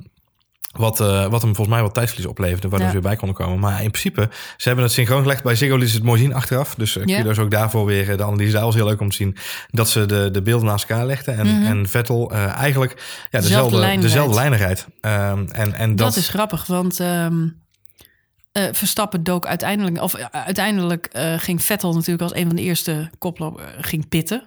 [0.70, 2.94] wat, eh, wat hem volgens mij wat tijdverlies opleverde, waardoor Ja.
[2.94, 3.58] ze weer bij konden komen.
[3.58, 5.42] Maar in principe, ze hebben het synchroon gelegd.
[5.42, 6.74] Bij Ziggo liet ze het mooi zien achteraf.
[6.74, 7.16] Dus uh, Ja.
[7.16, 8.10] kudos ook daarvoor weer.
[8.10, 9.36] eh, de analyse daar was heel leuk om te zien.
[9.70, 11.38] Dat ze de, de beelden naast elkaar legden.
[11.38, 12.96] En, en Vettel eh, eigenlijk ja,
[13.40, 14.50] Dezelfde dezelfde, lijn dezelfde rijdt.
[14.50, 14.86] lijnen rijdt.
[15.00, 17.48] Ehm, en, en Dat, dat, is grappig, want ehm,
[18.52, 20.00] eh, Verstappen dook uiteindelijk...
[20.02, 24.08] of eh, uiteindelijk eh, ging Vettel natuurlijk als een van de eerste koploper eh, ging
[24.08, 24.42] pitten.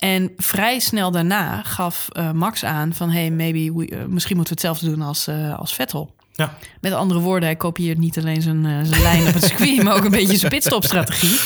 [0.00, 3.10] En vrij snel daarna gaf eh, Max aan van...
[3.10, 6.14] hey, maybe we, eh, misschien moeten we hetzelfde doen als, eh, als Vettel.
[6.32, 6.54] Ja.
[6.80, 9.82] Met andere woorden, hij kopieert niet alleen zijn, zijn lijn op het circuit...
[9.82, 11.38] maar ook een beetje zijn pitstopstrategie.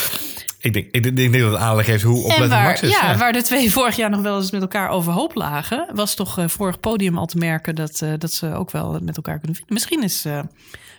[0.58, 2.82] ik, denk, ik, denk- ik denk dat het aanleg heeft hoe En oplettend waar, Max
[2.82, 2.90] is.
[2.90, 5.86] ja, waar de twee vorig jaar nog wel eens met elkaar overhoop lagen...
[5.94, 9.56] was toch vorig podium al te merken dat, dat ze ook wel met elkaar kunnen
[9.56, 9.74] vinden.
[9.74, 10.24] Misschien is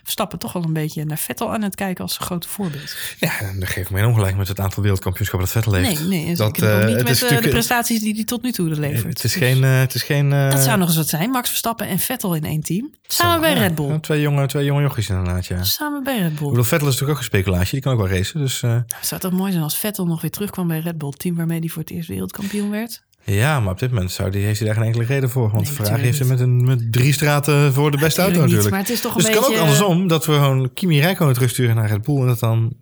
[0.06, 2.96] Verstappen toch wel een beetje naar Vettel aan het kijken als een grote voorbeeld.
[3.18, 6.00] Ja, en dat geeft me geen ongelijk met het aantal wereldkampioenschappen dat Vettel heeft.
[6.08, 9.04] Nee, nee dat, eh, niet met eh, de prestaties die hij tot nu toe levert.
[9.04, 9.64] Het is Dus geen...
[9.64, 12.44] eh, het is geen dat zou nog eens wat zijn, Max Verstappen en Vettel in
[12.44, 12.94] één team.
[13.06, 13.98] Samen bij ja, Red Bull.
[14.00, 15.62] Twee jonge, twee jonge jochies inderdaad, ja.
[15.64, 16.48] Samen bij Red Ik Bull.
[16.48, 17.70] bedoel, Vettel is natuurlijk ook een speculatie.
[17.70, 18.40] Die kan ook wel racen.
[18.40, 21.08] Dus eh, Het zou toch mooi zijn als Vettel nog weer terugkwam bij Red Bull.
[21.08, 23.02] Het team waarmee hij voor het eerst wereldkampioen werd.
[23.34, 25.50] Ja, maar op dit moment zou die, heeft hij daar geen enkele reden voor.
[25.50, 28.42] Want Nee, Ferrari heeft hem met, een, met drie straten voor de beste auto niet,
[28.44, 28.70] natuurlijk.
[28.70, 30.08] Maar het is toch een dus het kan ook andersom.
[30.08, 32.20] Dat we gewoon Kimi Räikkönen terugsturen naar Red Bull.
[32.20, 32.76] En dat dan...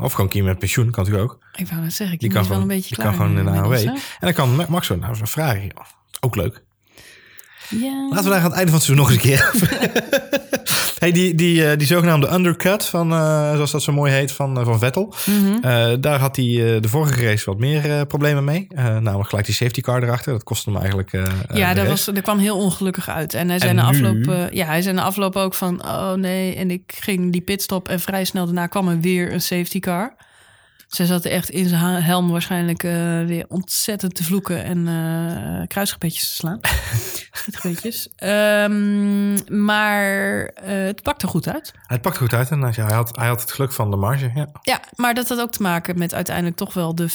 [0.00, 1.38] Of gewoon Kimi met pensioen, kan natuurlijk ook.
[1.56, 3.44] Ik wou net zeggen, ik Die kan wel een beetje die kan klaar gewoon in
[3.44, 3.72] de AOW.
[3.72, 5.70] inmiddels, En dan kan Ma- Max zo nou zo'n Ferrari.
[6.20, 6.62] Ook leuk.
[7.80, 8.08] Ja.
[8.10, 9.90] Laten we daar aan het einde van het seizoen nog eens een keer over.
[10.98, 14.58] hey, die, die, eh, die zogenaamde undercut, van, eh, zoals dat zo mooi heet, van,
[14.58, 15.14] eh, van Vettel.
[15.26, 16.00] Mhm.
[16.00, 18.66] Daar had hij de vorige race wat meer problemen mee.
[18.74, 20.32] Namelijk gelijk die safety car erachter.
[20.32, 21.10] Dat kostte hem eigenlijk.
[21.52, 23.34] Ja, dat, was, dat kwam heel ongelukkig uit.
[23.34, 23.96] En hij zei, na nu?
[23.96, 25.84] afloop, ja, hij zei na afloop ook van...
[25.84, 29.40] oh nee, en ik ging die pitstop en vrij snel daarna kwam er weer een
[29.40, 30.14] safety car.
[30.94, 34.64] Zij zat echt in zijn helm waarschijnlijk eh, weer ontzettend te vloeken...
[34.64, 36.60] en eh kruisgebedjes te slaan.
[37.32, 38.08] Schietgebedjes.
[38.16, 41.72] Ehm, maar eh, het pakte goed uit.
[41.86, 44.30] Hij pakt goed uit en hij, hij, had, hij had het geluk van de marge.
[44.34, 44.48] Ja.
[44.62, 47.08] Ja, maar dat had ook te maken met uiteindelijk toch wel de,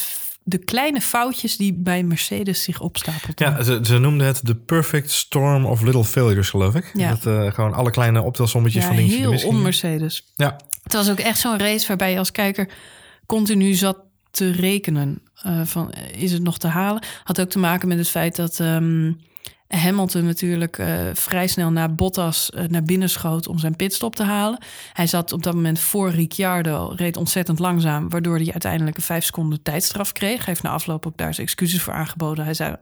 [0.43, 1.57] de kleine foutjes...
[1.57, 3.51] die bij Mercedes zich opstapelden.
[3.51, 6.91] Ja, ze, ze noemden het de perfect storm of little failures, geloof ik.
[6.93, 7.15] Ja.
[7.15, 10.31] Dat gewoon alle kleine optelsommetjes Ja, van dingetjes heel on-Mercedes.
[10.35, 12.69] Ja, Het was ook echt zo'n race waarbij je als kijker
[13.27, 13.97] continu zat
[14.31, 17.03] te rekenen eh, van is het nog te halen.
[17.23, 19.11] Had ook te maken met het feit dat ehm,
[19.67, 24.23] Hamilton natuurlijk eh, vrij snel naar Bottas eh, naar binnen schoot om zijn pitstop te
[24.23, 24.59] halen.
[24.93, 29.23] Hij zat op dat moment voor Ricciardo, reed ontzettend langzaam, waardoor hij uiteindelijk een vijf
[29.23, 30.37] seconden tijdstraf kreeg.
[30.37, 32.43] Hij heeft na afloop ook daar zijn excuses voor aangeboden.
[32.43, 32.75] Hij zei,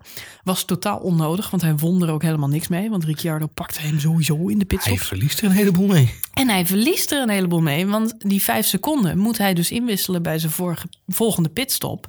[0.44, 4.00] was totaal onnodig, want hij won er ook helemaal niks mee, want Ricciardo pakte hem
[4.00, 4.98] sowieso in de pitstop.
[4.98, 6.14] hij verliest er een heleboel mee.
[6.34, 10.22] En hij verliest er een heleboel mee, want die vijf seconden moet hij dus inwisselen
[10.22, 12.08] bij zijn vorige, volgende pitstop.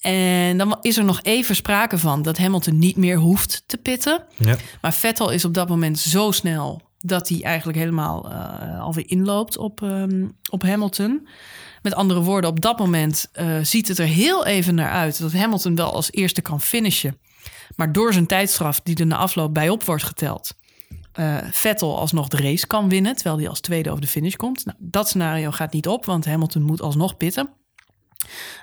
[0.00, 4.24] En dan is er nog even sprake van dat Hamilton niet meer hoeft te pitten.
[4.36, 4.56] Ja.
[4.80, 9.56] Maar Vettel is op dat moment zo snel dat hij eigenlijk helemaal eh, alweer inloopt
[9.56, 11.28] op, ehm, op Hamilton.
[11.82, 15.32] Met andere woorden, op dat moment eh, ziet het er heel even naar uit dat
[15.32, 17.18] Hamilton wel als eerste kan finishen.
[17.76, 20.54] Maar door zijn tijdstraf, die er na afloop bij op wordt geteld,
[21.12, 24.64] eh, Vettel alsnog de race kan winnen, terwijl hij als tweede over de finish komt.
[24.64, 27.50] Nou, dat scenario gaat niet op, want Hamilton moet alsnog pitten.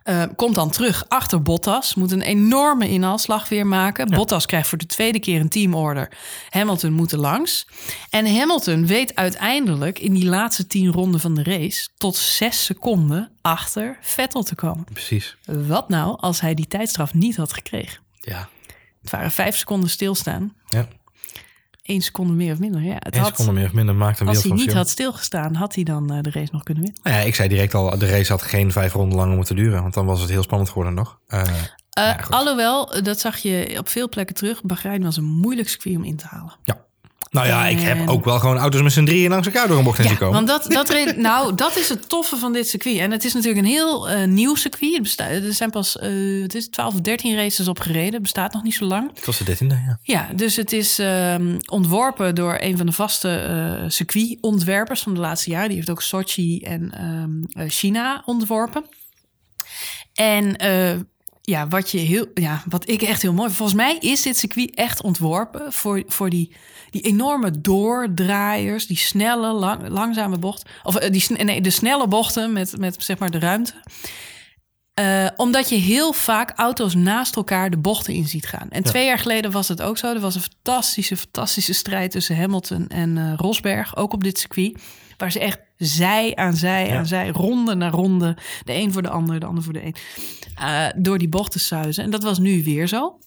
[0.03, 4.09] Eh, komt dan terug achter Bottas, moet een enorme inhaalslag weer maken.
[4.09, 6.11] Bottas krijgt voor de tweede keer een teamorder.
[6.49, 7.67] Hamilton moet er langs.
[8.09, 13.31] En Hamilton weet uiteindelijk in die laatste tien ronden van de race tot zes seconden
[13.41, 14.83] achter Vettel te komen.
[14.83, 15.35] Precies.
[15.45, 17.99] Wat nou als hij die tijdstraf niet had gekregen?
[18.19, 18.49] Ja.
[19.01, 20.53] Het waren vijf seconden stilstaan.
[20.69, 20.87] ja.
[21.85, 22.81] Eén seconde meer of minder.
[22.81, 25.53] Ja, het Eén had, seconde meer of minder maakt een als hij niet had stilgestaan,
[25.53, 27.01] had hij dan eh, de race nog kunnen winnen.
[27.03, 29.81] Nou ja, ik zei direct al, de race had geen vijf ronden langer moeten duren.
[29.81, 31.19] Want dan was het heel spannend geworden nog.
[31.27, 31.43] Eh,
[31.89, 34.63] Eh, alhoewel, dat zag je op veel plekken terug.
[34.63, 36.53] Bahrein was een moeilijk circuit om in te halen.
[36.63, 36.85] Ja.
[37.35, 39.83] Nou ja, ik heb ook wel gewoon auto's met z'n drieën langs elkaar door een
[39.83, 40.45] bocht heen zien komen.
[40.45, 42.97] want dat, dat, nou, dat is het toffe van dit circuit.
[42.97, 45.19] En het is natuurlijk een heel eh, nieuw circuit.
[45.19, 48.13] Er zijn pas eh, het is 12 of 13 races op gereden.
[48.13, 49.09] Het bestaat nog niet zo lang.
[49.15, 49.99] Het was de dertiende, ja.
[50.01, 55.19] Ja, dus het is ehm, ontworpen door een van de vaste eh circuitontwerpers van de
[55.19, 55.67] laatste jaren.
[55.67, 58.85] Die heeft ook Sochi en ehm, eh, China ontworpen.
[60.13, 60.55] En
[61.45, 63.49] ja, wat, je heel, ja, wat ik echt heel mooi...
[63.49, 66.55] Volgens mij is dit circuit echt ontworpen voor, voor die,
[66.89, 68.87] die enorme doordraaiers.
[68.87, 70.69] Die snelle, lang, langzame bocht.
[70.83, 73.73] Of eh, die, nee, de snelle bochten met, met zeg maar de ruimte.
[74.93, 78.69] Eh, omdat je heel vaak auto's naast elkaar de bochten in ziet gaan.
[78.69, 80.13] En twee jaar geleden was het ook zo.
[80.13, 83.95] Er was een fantastische, fantastische strijd tussen Hamilton en eh, Rosberg.
[83.95, 84.81] Ook op dit circuit.
[85.17, 86.97] Waar ze echt zij aan zij Ja.
[86.97, 88.37] aan zij, ronde na ronde.
[88.63, 89.95] De een voor de ander, de ander voor de een.
[90.55, 92.03] eh, door die bochten suizen.
[92.03, 93.19] En dat was nu weer zo.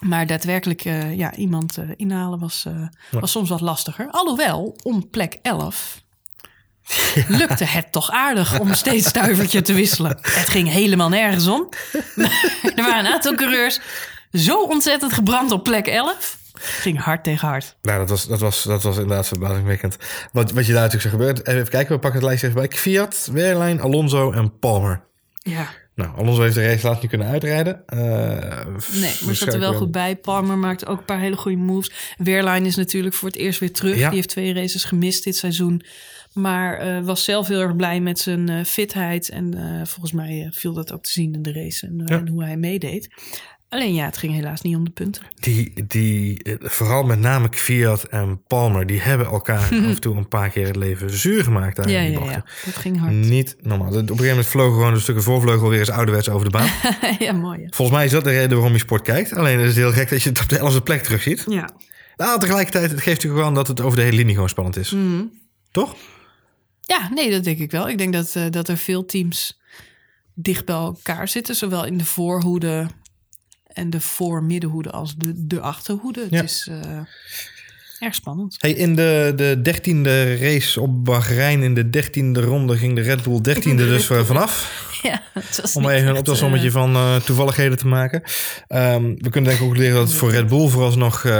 [0.00, 2.66] Maar daadwerkelijk eh, ja, iemand eh, inhalen was,
[3.10, 4.08] was soms wat lastiger.
[4.10, 6.00] Alhoewel, om plek 11
[7.28, 10.18] lukte het toch aardig om steeds stuivertje te wisselen.
[10.22, 11.68] Het ging helemaal nergens om.
[12.76, 13.80] er waren een aantal coureurs
[14.32, 16.38] zo ontzettend gebrand op plek 11.
[16.62, 17.76] Ging hard tegen hard.
[17.82, 19.96] Nou, dat was, dat was, dat was inderdaad verbazingwekkend.
[20.32, 21.46] Wat, wat je daar natuurlijk zag gebeuren.
[21.46, 22.78] Even kijken, we pakken het lijstje even bij.
[22.78, 25.04] Fiat, Wehrlein, Alonso en Palmer.
[25.42, 27.82] Ja, Nou, Alonso heeft de race laatst niet kunnen uitrijden.
[27.86, 27.98] Eh,
[29.00, 30.16] nee, maar zat er wel goed bij.
[30.16, 32.14] Palmer maakte ook een paar hele goede moves.
[32.16, 33.96] Weerline is natuurlijk voor het eerst weer terug.
[33.96, 34.06] Ja.
[34.06, 35.82] Die heeft twee races gemist dit seizoen.
[36.32, 39.28] Maar eh, was zelf heel erg blij met zijn eh, fitheid.
[39.28, 39.54] En
[39.86, 42.18] volgens mij viel dat ook te zien in de race en, Ja.
[42.18, 43.08] en hoe hij meedeed.
[43.72, 45.22] Alleen ja, het ging helaas niet om de punten.
[45.34, 50.16] Die, die, eh, vooral met name Fiat en Palmer, die hebben elkaar af en toe
[50.16, 52.44] een paar keer het leven zuur gemaakt daar Ja, in die ja, bochten.
[52.46, 52.64] ja.
[52.64, 53.12] Dat ging hard.
[53.12, 53.88] Niet normaal.
[53.88, 56.68] Op een gegeven moment vlogen gewoon een stukje voorvleugel weer eens ouderwets over de baan.
[57.26, 57.58] ja, mooi.
[57.60, 57.66] hè?
[57.70, 59.32] Volgens mij is dat de reden waarom je sport kijkt.
[59.34, 61.44] Alleen is het heel gek dat je het op de elfde plek terugziet.
[61.48, 61.70] Ja.
[62.16, 64.90] Nou, tegelijkertijd, het geeft natuurlijk gewoon dat het over de hele linie gewoon spannend is.
[64.90, 65.22] Mhm.
[65.70, 65.94] Toch?
[66.80, 67.88] Ja, nee, dat denk ik wel.
[67.88, 69.60] Ik denk dat, eh, dat er veel teams
[70.34, 71.54] dicht bij elkaar zitten.
[71.54, 72.86] Zowel in de voorhoede
[73.72, 76.26] en de voormiddenhoede als de, de achterhoede.
[76.30, 76.36] Ja.
[76.40, 76.98] Het is eh,
[77.98, 78.56] erg spannend.
[78.58, 83.22] Hey, in de, de dertiende race op Bahrein, in de dertiende ronde, ging de Red
[83.22, 84.80] Bull dertiende dus eh, vanaf.
[85.02, 88.22] Ja, het was Om even een optelsommetje eh, van toevalligheden te maken.
[88.68, 91.32] Ehm, we kunnen denk ik concluderen dat het voor Red Bull vooralsnog uh,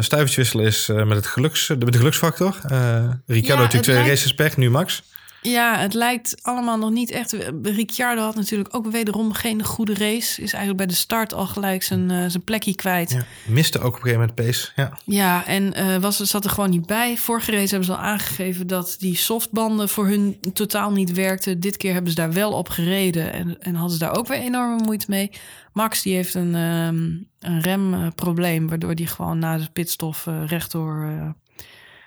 [0.00, 2.58] stuivertjes wisselen is met, het geluks, met de geluksfactor.
[2.62, 5.02] Ricciardo het natuurlijk twee lijkt- races pech, nu Max.
[5.50, 7.36] Ja, het lijkt allemaal nog niet echt.
[7.62, 10.42] Ricciardo had natuurlijk ook wederom geen goede race.
[10.42, 13.10] Is eigenlijk bij de start al gelijk zijn, eh, zijn plekje kwijt.
[13.10, 14.92] Ja, Ja, miste ook op een gegeven moment pace.
[15.04, 15.46] Ja.
[15.46, 17.16] en eh, was, zat er gewoon niet bij.
[17.16, 21.60] Vorige race hebben ze al aangegeven dat die softbanden voor hun totaal niet werkten.
[21.60, 24.38] Dit keer hebben ze daar wel op gereden en, en hadden ze daar ook weer
[24.38, 25.30] enorme moeite mee.
[25.72, 31.34] Max die heeft een, ehm, een remprobleem, waardoor die gewoon na de pitstof eh, rechtdoor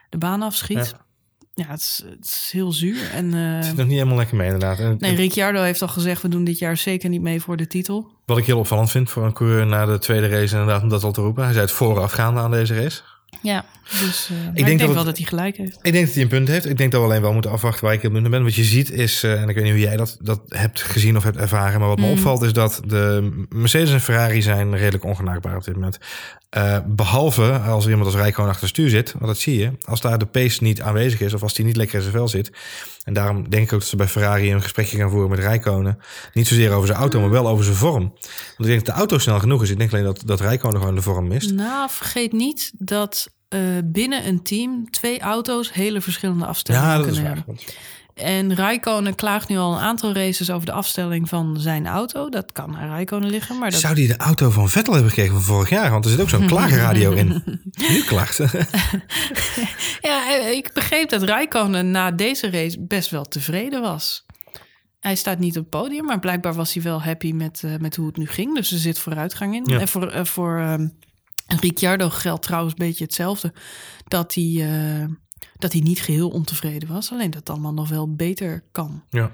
[0.09, 0.89] de baan afschiet.
[0.91, 1.07] Ja.
[1.59, 3.09] Ja, het, is, het is heel zuur.
[3.13, 4.79] En, eh, Het zit nog niet helemaal lekker mee inderdaad.
[4.79, 7.67] En, Nee, Ricciardo heeft al gezegd, we doen dit jaar zeker niet mee voor de
[7.67, 8.11] titel.
[8.25, 11.03] Wat ik heel opvallend vind voor een coureur na de tweede race inderdaad om dat
[11.03, 11.43] al te roepen.
[11.43, 13.01] Hij zei het voorafgaande aan deze race.
[13.41, 15.77] Ja, dus uh, ik denk denk, dat wel het- dat hij gelijk heeft.
[15.81, 16.65] Ik denk dat hij een punt heeft.
[16.69, 18.43] Ik denk dat we alleen wel moeten afwachten waar ik heel benieuwd ben.
[18.43, 21.17] Wat je ziet is, eh, en ik weet niet hoe jij dat, dat hebt gezien
[21.17, 22.11] of hebt ervaren, maar wat me Mm.
[22.11, 25.97] opvalt is dat de Mercedes en Ferrari zijn redelijk ongenaakbaar op dit moment.
[26.49, 29.71] Eh, behalve als er iemand als Rijkoon achter het stuur zit, want dat zie je.
[29.85, 32.27] Als daar de pace niet aanwezig is of als die niet lekker in zijn vel
[32.27, 32.51] zit.
[33.03, 35.99] En daarom denk ik ook dat ze bij Ferrari een gesprekje gaan voeren met Rijkonen.
[36.33, 38.03] Niet zozeer over zijn auto, maar wel over zijn vorm.
[38.03, 39.69] Want ik denk dat de auto snel genoeg is.
[39.69, 41.53] Ik denk alleen dat, dat Rijkonen gewoon de vorm mist.
[41.53, 47.05] Nou, vergeet niet dat eh, binnen een team twee auto's hele verschillende afstellingen Ja, dat
[47.05, 47.43] is kunnen waar.
[47.45, 47.63] hebben.
[48.19, 52.29] En Rijkonen klaagt nu al een aantal races over de afstelling van zijn auto.
[52.29, 55.35] Dat kan aan Rijkonen liggen, maar dat Zou die de auto van Vettel hebben gekregen
[55.35, 55.91] van vorig jaar?
[55.91, 57.43] Want er zit ook zo'n klagerradio in.
[57.89, 58.37] Nu klacht.
[60.01, 64.25] Ja, eh, ik begreep dat Rijkonen na deze race best wel tevreden was.
[64.99, 67.95] Hij staat niet op het podium, maar blijkbaar was hij wel happy met, eh, met
[67.95, 68.55] hoe het nu ging.
[68.55, 69.63] Dus er zit vooruitgang in.
[69.65, 69.79] Ja.
[69.79, 70.87] En voor, eh, voor ehm,
[71.59, 73.53] Ricciardo geldt trouwens een beetje hetzelfde.
[74.07, 75.07] Dat hij, eh,
[75.57, 77.11] dat hij niet geheel ontevreden was.
[77.11, 79.03] Alleen dat het allemaal nog wel beter kan.
[79.09, 79.31] ja.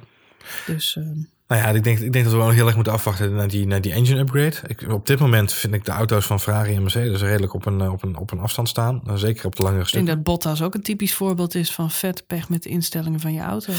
[0.66, 3.34] Dus ehm, Nou ja, ik denk, ik denk dat we wel heel erg moeten afwachten
[3.34, 4.56] naar die, naar die engine upgrade.
[4.68, 7.82] Ik, op dit moment vind ik de auto's van Ferrari en Mercedes redelijk op een,
[7.82, 9.02] eh, op een, op een afstand staan.
[9.16, 10.24] Zeker op de langere ik denk stukken.
[10.24, 13.42] dat Bottas ook een typisch voorbeeld is van vet pech met de instellingen van je
[13.42, 13.74] auto.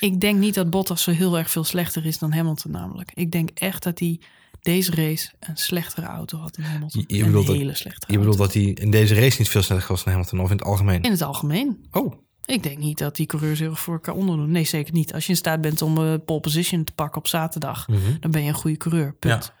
[0.00, 3.10] Ik denk niet dat Bottas zo heel erg veel slechter is dan Hamilton namelijk.
[3.14, 4.20] Ik denk echt dat hij
[4.64, 7.04] deze race een slechtere auto had dan Hamilton.
[7.06, 8.30] Je- je een bedoelt dat- hele slechte Je auto.
[8.30, 10.64] bedoelt dat hij in deze race niet veel sneller was dan Hamilton of in het
[10.66, 11.02] algemeen?
[11.02, 11.86] In het algemeen.
[11.90, 12.12] Oh,
[12.46, 14.50] Ik denk niet dat die heel erg voor elkaar onderdoen.
[14.50, 15.12] Nee, zeker niet.
[15.14, 18.00] Als je in staat bent om eh, pole position te pakken op zaterdag, Mhm.
[18.20, 19.14] dan ben je een goede coureur.
[19.14, 19.52] Punt.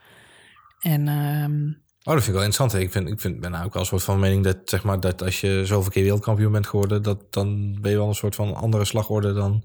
[0.80, 1.72] En ehm,
[2.06, 2.82] Oh, dat vind ik wel interessant.
[2.84, 5.00] Ik, vind, ik vind, ben nou ook wel een soort van mening dat, zeg maar,
[5.00, 8.34] dat als je zoveel keer wereldkampioen bent geworden, dat dan ben je wel een soort
[8.34, 9.64] van andere slagorde dan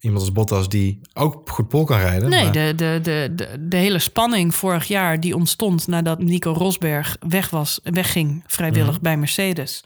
[0.00, 2.28] iemand als Bottas die ook goed pol kan rijden.
[2.30, 6.52] nee, maar- de, de, de, de, de hele spanning vorig jaar die ontstond nadat Nico
[6.52, 9.02] Rosberg weg was, wegging vrijwillig Mhm.
[9.02, 9.84] bij Mercedes.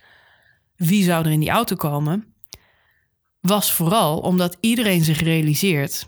[0.76, 2.24] Wie zou er in die auto komen?
[3.40, 6.06] Was vooral omdat iedereen zich realiseert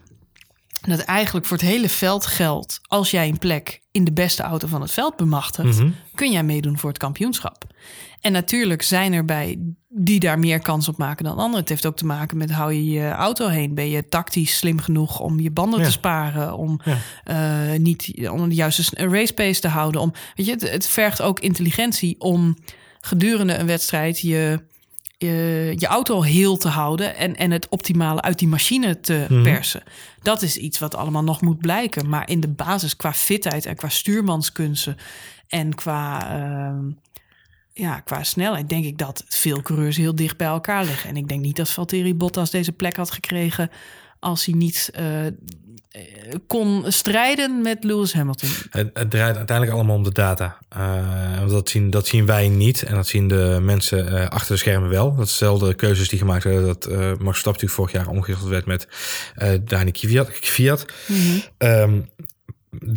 [0.88, 2.80] dat eigenlijk voor het hele veld geldt...
[2.82, 5.78] als jij een plek in de beste auto van het veld bemachtigt...
[5.78, 5.90] Mhm.
[6.14, 7.64] kun jij meedoen voor het kampioenschap.
[8.20, 11.60] En natuurlijk zijn er bij die daar meer kans op maken dan anderen.
[11.60, 13.74] Het heeft ook te maken met hou je je auto heen.
[13.74, 15.84] Ben je tactisch slim genoeg om je banden Ja.
[15.84, 16.56] te sparen?
[16.56, 16.96] Om, Ja.
[17.72, 20.00] eh, niet, om de juiste race pace te houden?
[20.00, 22.56] Om, weet je, het, het vergt ook intelligentie om
[23.00, 24.64] gedurende een wedstrijd je,
[25.18, 27.16] je, je auto heel te houden...
[27.16, 29.42] En, en het optimale uit die machine te Mhm.
[29.42, 29.82] persen.
[30.22, 32.08] Dat is iets wat allemaal nog moet blijken.
[32.08, 34.96] Maar in de basis qua fitheid en qua stuurmanskunsten...
[35.48, 36.84] en qua, ehm,
[37.72, 41.10] ja, qua snelheid denk ik dat veel coureurs heel dicht bij elkaar liggen.
[41.10, 43.70] En ik denk niet dat Valtteri Bottas deze plek had gekregen...
[44.20, 45.32] als hij niet eh, eh,
[46.46, 48.48] kon strijden met Lewis Hamilton.
[48.70, 50.58] Het, het draait uiteindelijk allemaal om de data.
[50.68, 52.82] Eh, dat, zien, dat zien wij niet.
[52.82, 55.14] En dat zien de mensen eh, achter de schermen wel.
[55.14, 56.66] Dat is dezelfde keuzes die gemaakt werden.
[56.66, 58.88] Dat eh Max Verstappen vorig jaar omgewisseld werd met
[59.34, 60.30] eh Dani Kvyat.
[60.30, 60.86] Kvyat.
[61.58, 62.00] Ehm,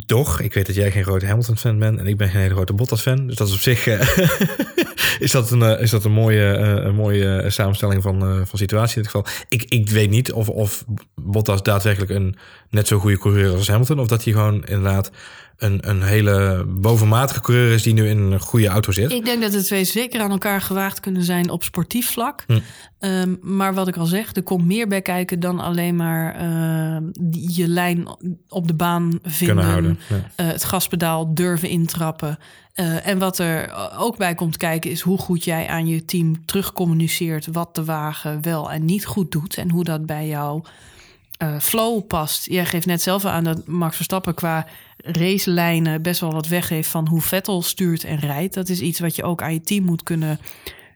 [0.06, 2.74] toch, ik weet dat jij geen grote Hamilton-fan bent en ik ben geen hele grote
[2.74, 3.28] Bottas-fan.
[3.28, 4.18] Dus dat is op zich eh,
[5.20, 8.60] is dat een, eh, is dat een mooie, eh, een mooie samenstelling van, eh, van
[8.60, 9.32] situatie in dit geval.
[9.50, 12.36] Ik, ik weet niet of, of Bottas daadwerkelijk een
[12.70, 14.00] net zo goede coureur is als Hamilton.
[14.00, 15.12] Of dat hij gewoon inderdaad
[15.60, 19.12] een, een hele bovenmatige coureur is die nu in een goede auto zit.
[19.12, 22.44] Ik denk dat de twee zeker aan elkaar gewaagd kunnen zijn op sportief vlak.
[22.48, 22.60] Hm.
[23.00, 26.36] Ehm, maar wat ik al zeg, er komt meer bij kijken dan alleen maar
[27.20, 28.08] die- je lijn
[28.50, 29.46] op de baan vinden.
[29.56, 30.00] Kunnen houden.
[30.10, 30.16] Ja.
[30.36, 32.38] eh, het gaspedaal durven intrappen.
[32.74, 36.46] Eh, en wat er ook bij komt kijken is hoe goed jij aan je team
[36.46, 40.64] terugcommuniceert wat de wagen wel en niet goed doet en hoe dat bij jou
[41.40, 42.46] eh, flow past.
[42.46, 44.66] Jij geeft net zelf aan dat Max Verstappen qua
[44.98, 48.54] racelijnen best wel wat weggeeft van hoe Vettel stuurt en rijdt.
[48.54, 50.40] Dat is iets wat je ook aan je team moet kunnen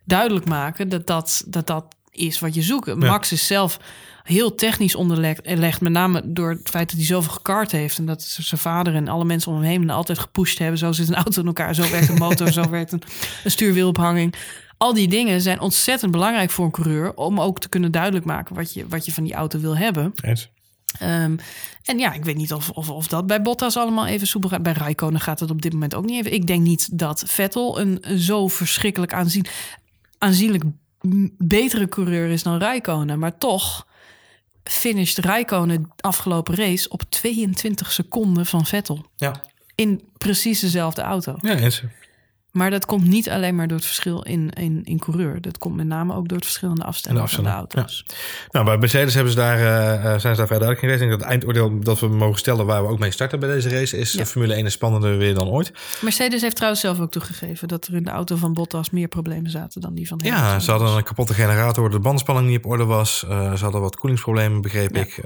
[0.05, 2.95] duidelijk maken dat dat, dat, dat is wat je zoekt.
[2.95, 3.79] Max is zelf
[4.23, 8.21] heel technisch onderlegd, met name door het feit dat hij zoveel gekart heeft en dat
[8.21, 10.77] zijn vader en alle mensen om hem heen altijd gepusht hebben.
[10.77, 13.03] Zo zit een auto in elkaar, zo werkt een motor, zo werkt een,
[13.43, 14.35] een stuurwielophanging.
[14.83, 18.55] Al die dingen zijn ontzettend belangrijk voor een coureur om ook te kunnen duidelijk maken
[18.55, 20.11] wat je, wat je van die auto wil hebben.
[20.21, 20.49] Eens.
[20.99, 21.37] Ehm,
[21.83, 24.63] en ja, ik weet niet of, of, of dat bij Bottas allemaal even soepel gaat.
[24.63, 26.33] Bij Raikkonen gaat het op dit moment ook niet even.
[26.33, 29.45] Ik denk niet dat Vettel een zo verschrikkelijk aanzien,
[30.17, 30.63] aanzienlijk
[31.37, 33.19] betere coureur is dan Raikkonen.
[33.19, 33.87] Maar toch
[34.63, 39.05] finished Raikkonen afgelopen race op 22 seconden van Vettel.
[39.15, 39.41] Ja.
[39.75, 41.37] In precies dezelfde auto.
[41.41, 41.83] ja, eens.
[42.53, 45.41] Maar dat komt niet alleen maar door het verschil in, in, in coureur.
[45.41, 48.05] Dat komt met name ook door het verschil in de afstelling van de auto's.
[48.51, 51.01] Nou, bij Mercedes hebben ze daar, eh, eh, zijn ze daar vrij duidelijk in geweest.
[51.01, 53.49] Ik denk dat het eindoordeel dat we mogen stellen waar we ook mee starten bij
[53.49, 54.25] deze race is Ja.
[54.25, 55.71] Formule 1 is spannender weer dan ooit.
[56.01, 59.51] Mercedes heeft trouwens zelf ook toegegeven dat er in de auto van Bottas meer problemen
[59.51, 60.61] zaten dan die van Ja, Hamilton.
[60.61, 63.25] ze hadden een kapotte generator, de bandenspanning niet op orde was.
[63.29, 65.01] Eh, ze hadden wat koelingsproblemen, begreep Ja.
[65.01, 65.19] ik.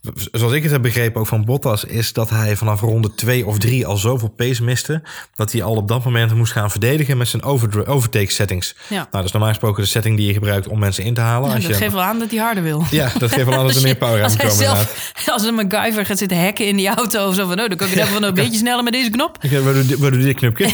[0.00, 3.46] W- zoals ik het heb begrepen, ook van Bottas, is dat hij vanaf ronde twee
[3.46, 5.02] of drie al zoveel pace miste.
[5.34, 7.42] Dat hij al op dat moment moest gaan verdedigen met zijn
[7.86, 8.74] overtake settings.
[8.88, 8.96] Ja.
[8.96, 11.48] Nou, dat is normaal gesproken de setting die je gebruikt om mensen in te halen.
[11.48, 12.84] Ja, als dat je, geeft wel aan dat hij harder wil.
[12.90, 14.64] ja, dat geeft wel aan dat er meer power aan als moet hij komen.
[14.66, 15.12] inderdaad.
[15.14, 17.76] zelf, als een MacGyver gaat zitten hacken in die auto of zo van, oh, dan
[17.76, 19.38] kan ik het even een beetje sneller met deze knop.
[19.40, 19.58] Eh,
[19.98, 20.64] Waar doe, dit knopje?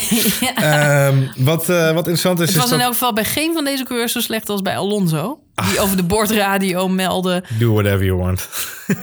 [0.54, 3.64] Ehm, wat, eh, wat interessant is, Het is was in elk geval bij geen van
[3.64, 5.38] deze coureurs zo slecht als bij Alonso.
[5.68, 7.42] Die over de boordradio meldde.
[7.58, 8.48] Do whatever you want.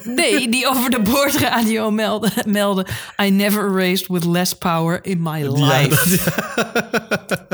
[0.04, 2.86] Nee, die over de boordradio meldde, meldde.
[3.24, 6.20] I never raced with less power in my life.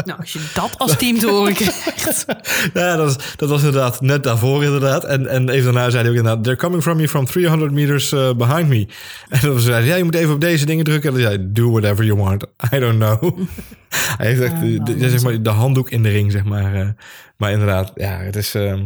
[0.06, 2.26] Nou, als je dat als team te horen krijgt.
[2.74, 5.04] Ja, dat, was- dat was inderdaad net daarvoor inderdaad.
[5.04, 6.44] En, en even daarna zei hij ook inderdaad...
[6.44, 8.88] They're coming from you from 300 meters uh, behind me.
[9.30, 11.10] En dan zei hij, ja, je moet even op deze dingen drukken.
[11.10, 12.44] En dan zei hij, do whatever you want.
[12.74, 13.40] I don't know.
[14.18, 16.76] hij heeft echt de, de- zeg maar, de handdoek in de ring, zeg maar.
[16.76, 16.88] eh.
[17.38, 18.56] maar inderdaad, ja, het is...
[18.56, 18.86] ehm,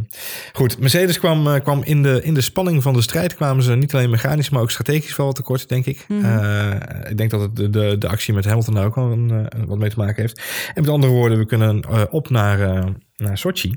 [0.54, 3.36] goed, Mercedes kwam, eh, kwam in, de, in de spanning van de strijd...
[3.36, 6.06] kwamen ze niet alleen mechanisch, maar ook strategisch wel wat tekort, denk ik.
[6.10, 6.72] Eh,
[7.10, 9.78] ik denk dat het de, de, de actie met Hamilton daar ook wel een, wat
[9.78, 10.42] mee te maken heeft.
[10.74, 12.84] En met andere woorden, we kunnen op naar,
[13.18, 13.76] naar Sochi.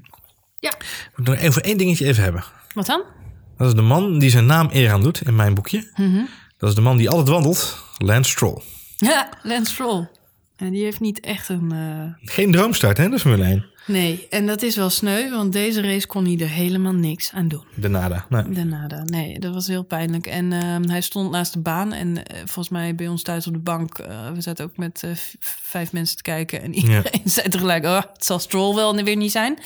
[0.61, 0.73] Ja.
[0.79, 2.45] We moeten nog even één dingetje even hebben.
[2.75, 3.03] Wat dan?
[3.57, 5.91] Dat is de man die zijn naam eer aan doet in mijn boekje.
[6.59, 8.63] Dat is de man die altijd wandelt, Lance Stroll.
[8.97, 10.09] Ja, Lance Stroll.
[10.61, 11.73] En die heeft niet echt een...
[11.73, 13.65] eh, Geen droomstart, hè, de Formule 1.
[13.87, 17.49] Nee, en dat is wel sneu, want deze race kon hij er helemaal niks aan
[17.49, 17.63] doen.
[17.75, 18.27] De nada.
[18.29, 18.43] Nee.
[18.51, 19.03] De nada.
[19.05, 20.27] Nee, dat was heel pijnlijk.
[20.27, 21.93] En ehm, hij stond naast de baan.
[21.93, 23.99] En eh, volgens mij bij ons thuis op de bank.
[23.99, 25.05] eh, we zaten ook met
[25.41, 26.63] vijf mensen te kijken.
[26.63, 29.59] En iedereen zei tegelijk: Oh, het zal Stroll wel weer niet zijn.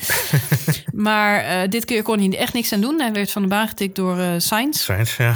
[0.93, 2.99] maar dit keer kon hij er echt niks aan doen.
[3.01, 4.79] Hij werd van de baan getikt door Sainz.
[4.83, 5.35] Sainz, ja.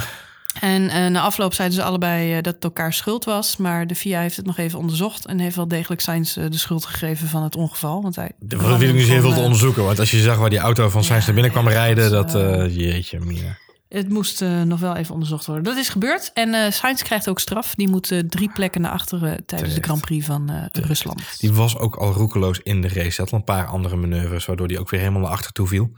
[0.60, 3.56] En eh, na afloop zeiden ze allebei eh, dat het elkaar schuld was.
[3.56, 5.26] Maar de FIA heeft het nog even onderzocht.
[5.26, 8.02] En heeft wel degelijk Sainz eh, de schuld gegeven van het ongeval.
[8.02, 8.30] Want hij.
[8.38, 9.84] Dat wil ik niet heel veel te onderzoeken.
[9.84, 12.34] Want als je zag waar die auto van Sainz naar binnen kwam rijden, dat...
[12.34, 13.56] eh, eh, jeetje, mina.
[13.90, 15.64] Het moest eh, nog wel even onderzocht worden.
[15.64, 16.30] Dat is gebeurd.
[16.34, 17.74] En eh Sainz krijgt ook straf.
[17.74, 21.22] Die moet eh, drie plekken naar achteren tijdens de Grand Prix van Rusland.
[21.38, 23.00] Die was ook al roekeloos in de race.
[23.00, 25.66] Hij had al een paar andere manoeuvres, waardoor hij ook weer helemaal naar achter toe
[25.66, 25.90] viel.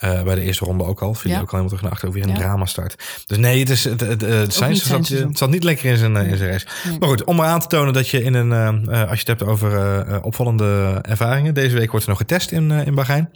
[0.00, 1.14] Bij de eerste ronde ook al.
[1.14, 1.36] Viel Ja.
[1.36, 2.36] hij ook al helemaal terug naar achter, ook weer een Ja.
[2.36, 3.22] drama start.
[3.26, 6.50] Dus nee, het, is, het, het, Sainz zat, zat niet lekker in zijn, in zijn
[6.50, 6.66] race.
[6.88, 6.98] Nee.
[6.98, 9.42] Maar goed, om maar aan te tonen dat je in een, als je het hebt
[9.42, 11.54] over opvallende ervaringen.
[11.54, 13.28] Deze week wordt er nog getest in, in Bahrein.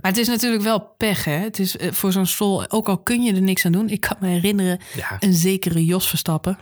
[0.00, 1.32] Maar het is natuurlijk wel pech, hè?
[1.36, 3.88] Het is voor zo'n stol, ook al kun je er niks aan doen.
[3.88, 5.16] Ik kan me herinneren, Ja.
[5.20, 6.58] een zekere Jos Verstappen.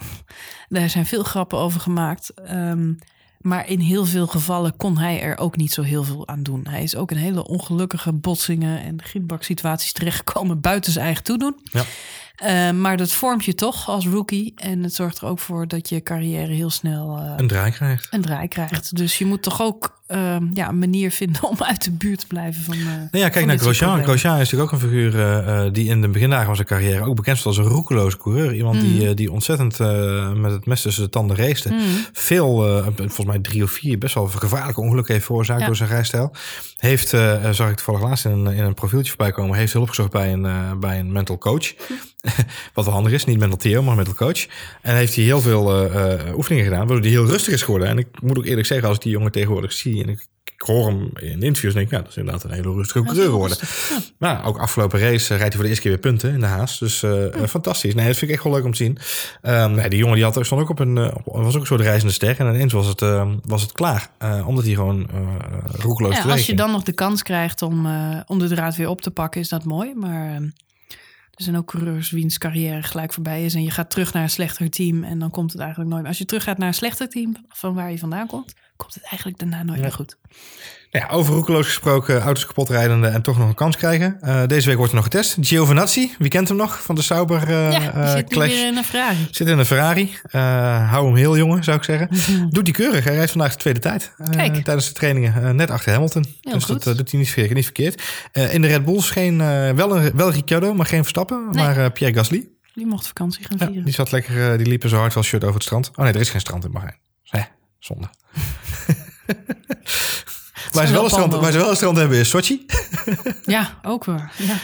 [0.69, 2.31] Daar zijn veel grappen over gemaakt.
[2.35, 2.93] Ehm,
[3.39, 6.67] maar in heel veel gevallen kon hij er ook niet zo heel veel aan doen.
[6.69, 11.57] Hij is ook in hele ongelukkige botsingen en gietbaksituaties terechtgekomen buiten zijn eigen toedoen.
[11.63, 11.83] Ja.
[12.35, 14.53] Eh, maar dat vormt je toch als rookie.
[14.57, 18.07] En het zorgt er ook voor dat je carrière heel snel eh, Een draai krijgt.
[18.11, 18.97] een draai krijgt.
[18.97, 22.27] Dus je moet toch ook ehm, ja, een manier vinden om uit de buurt te
[22.27, 22.75] blijven van.
[22.75, 24.03] eh, Nou ja, kijk naar Grosjean.
[24.05, 27.05] Grosjean is natuurlijk ook een figuur eh, eh, die in de begindagen van zijn carrière
[27.05, 28.55] ook bekend stond als een roekeloze coureur.
[28.55, 29.79] Iemand die, eh, die ontzettend
[30.37, 31.69] met het mes tussen de tanden race.
[31.69, 31.81] Mhm.
[32.13, 32.57] Veel,
[32.97, 35.67] volgens mij drie of vier, best wel gevaarlijke ongelukken heeft veroorzaakt Ja.
[35.67, 36.33] door zijn rijstijl.
[36.77, 37.09] Heeft,
[37.51, 40.33] zag ik toevallig laatst in een, in een profieltje voorbij komen, heeft hulp gezocht bij
[40.33, 40.47] een,
[40.81, 41.73] bij een mental coach.
[42.75, 44.47] Wat wel handig is, niet mental Theo, maar mental coach.
[44.83, 47.89] En heeft hij heel veel eh, eh, oefeningen gedaan, waardoor hij heel rustig is geworden.
[47.89, 50.63] En ik moet ook eerlijk zeggen, als ik die jongen tegenwoordig zie en ik, ik
[50.63, 53.31] hoor hem in de interviews, denk ik, ja, dat is inderdaad een hele rustige coureur
[53.31, 53.57] geworden.
[53.61, 53.99] Ja.
[54.19, 56.47] Nou, ook afgelopen race eh, rijdt hij voor de eerste keer weer punten in de
[56.47, 56.79] Haas.
[56.79, 57.05] Dus
[57.49, 57.95] fantastisch.
[57.95, 58.99] Nee, dat vind ik echt wel leuk om te zien.
[59.43, 62.13] Ehm, nee, die jongen die had, stond ook op een, was ook een soort reizende
[62.13, 62.39] ster.
[62.39, 64.11] En ineens was het, eh, was het klaar.
[64.47, 65.09] Omdat hij gewoon
[65.79, 67.87] roekeloos Ja, als je dan nog de kans krijgt om,
[68.27, 69.95] om de draad weer op te pakken, is dat mooi.
[69.95, 70.41] Maar eh,
[71.35, 73.55] er zijn ook coureurs wiens carrière gelijk voorbij is.
[73.55, 75.05] En je gaat terug naar een slechter team.
[75.05, 76.07] En dan komt het eigenlijk nooit.
[76.07, 79.03] Als je terug gaat naar een slechter team van waar je vandaan komt, komt het
[79.03, 80.19] eigenlijk daarna nooit meer goed.
[80.99, 84.21] Ja, over roekeloos gesproken, auto's kapot rijdende en toch nog een kans krijgen.
[84.21, 85.37] Eh, deze week wordt er nog getest.
[85.41, 88.53] Giovinazzi, wie kent hem nog van de Sauber eh ja, die eh, zit Clash?
[88.53, 89.29] in een Ferrari.
[89.31, 90.17] Zit in een Ferrari.
[90.91, 92.09] Hou hem heel jongen, zou ik zeggen.
[92.51, 93.05] Doet die keurig.
[93.05, 94.13] Hij rijdt vandaag de tweede tijd.
[94.31, 94.65] Kijk.
[94.65, 95.57] tijdens de trainingen.
[95.57, 96.25] net achter Hamilton.
[96.41, 96.85] Heel dus goed.
[96.85, 97.55] dat doet hij niet verkeerd.
[97.55, 98.03] Niet verkeerd.
[98.33, 99.39] In de Red Bulls geen,
[99.77, 101.49] wel, een, wel Ricciardo, maar geen Verstappen.
[101.51, 101.65] Nee.
[101.65, 102.49] Maar Pierre Gasly.
[102.75, 103.85] Die mocht vakantie gaan Ja, vieren.
[103.85, 105.91] die zat lekker, die liep in zijn hard wel shirt over het strand.
[105.95, 106.97] Oh nee, er is geen strand in Bahrein.
[107.25, 107.41] Hè,
[107.79, 108.09] zonde.
[110.73, 112.67] waar, ze wel een strand, waar ze wel een strand hebben is Sochi.
[113.45, 114.33] Ja, ook weer.
[114.37, 114.57] Ja.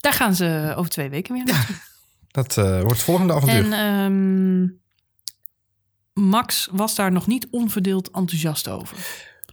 [0.00, 1.76] Daar gaan ze over twee weken weer naartoe.
[2.30, 3.72] Dat eh, wordt het volgende avontuur.
[3.72, 4.68] En ehm,
[6.28, 8.96] Max was daar nog niet onverdeeld enthousiast over.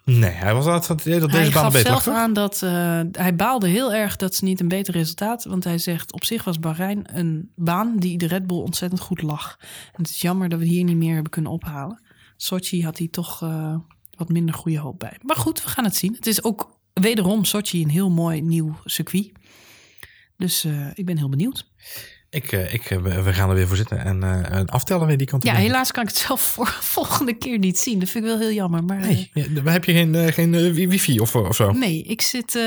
[0.04, 3.36] nee, hij was altijd dat, dat deze hij baan beter zelf aan dat eh, hij
[3.36, 5.44] baalde heel erg dat ze niet een beter resultaat.
[5.44, 9.22] Want hij zegt op zich was Bahrein een baan die de Red Bull ontzettend goed
[9.22, 9.58] lag.
[9.94, 12.02] En het is jammer dat we hier niet meer hebben kunnen ophalen.
[12.38, 13.76] Sochi had hij toch eh,
[14.18, 15.18] wat minder goede hoop bij.
[15.22, 16.14] Maar goed, we gaan het zien.
[16.14, 19.32] Het is ook wederom Sochi een heel mooi nieuw circuit.
[20.38, 21.68] Dus eh, ik ben heel benieuwd.
[22.30, 25.28] Ik, eh, ik, eh, we gaan er weer voor zitten en en aftellen weer die
[25.28, 25.44] kant.
[25.44, 28.00] Ja, helaas kan ik het zelf voor volgende keer niet zien.
[28.00, 28.84] Dat vind ik wel heel jammer.
[28.84, 31.72] Maar Nee, ja, heb je geen, geen wi- wifi of, of zo?
[31.72, 32.56] nee, ik zit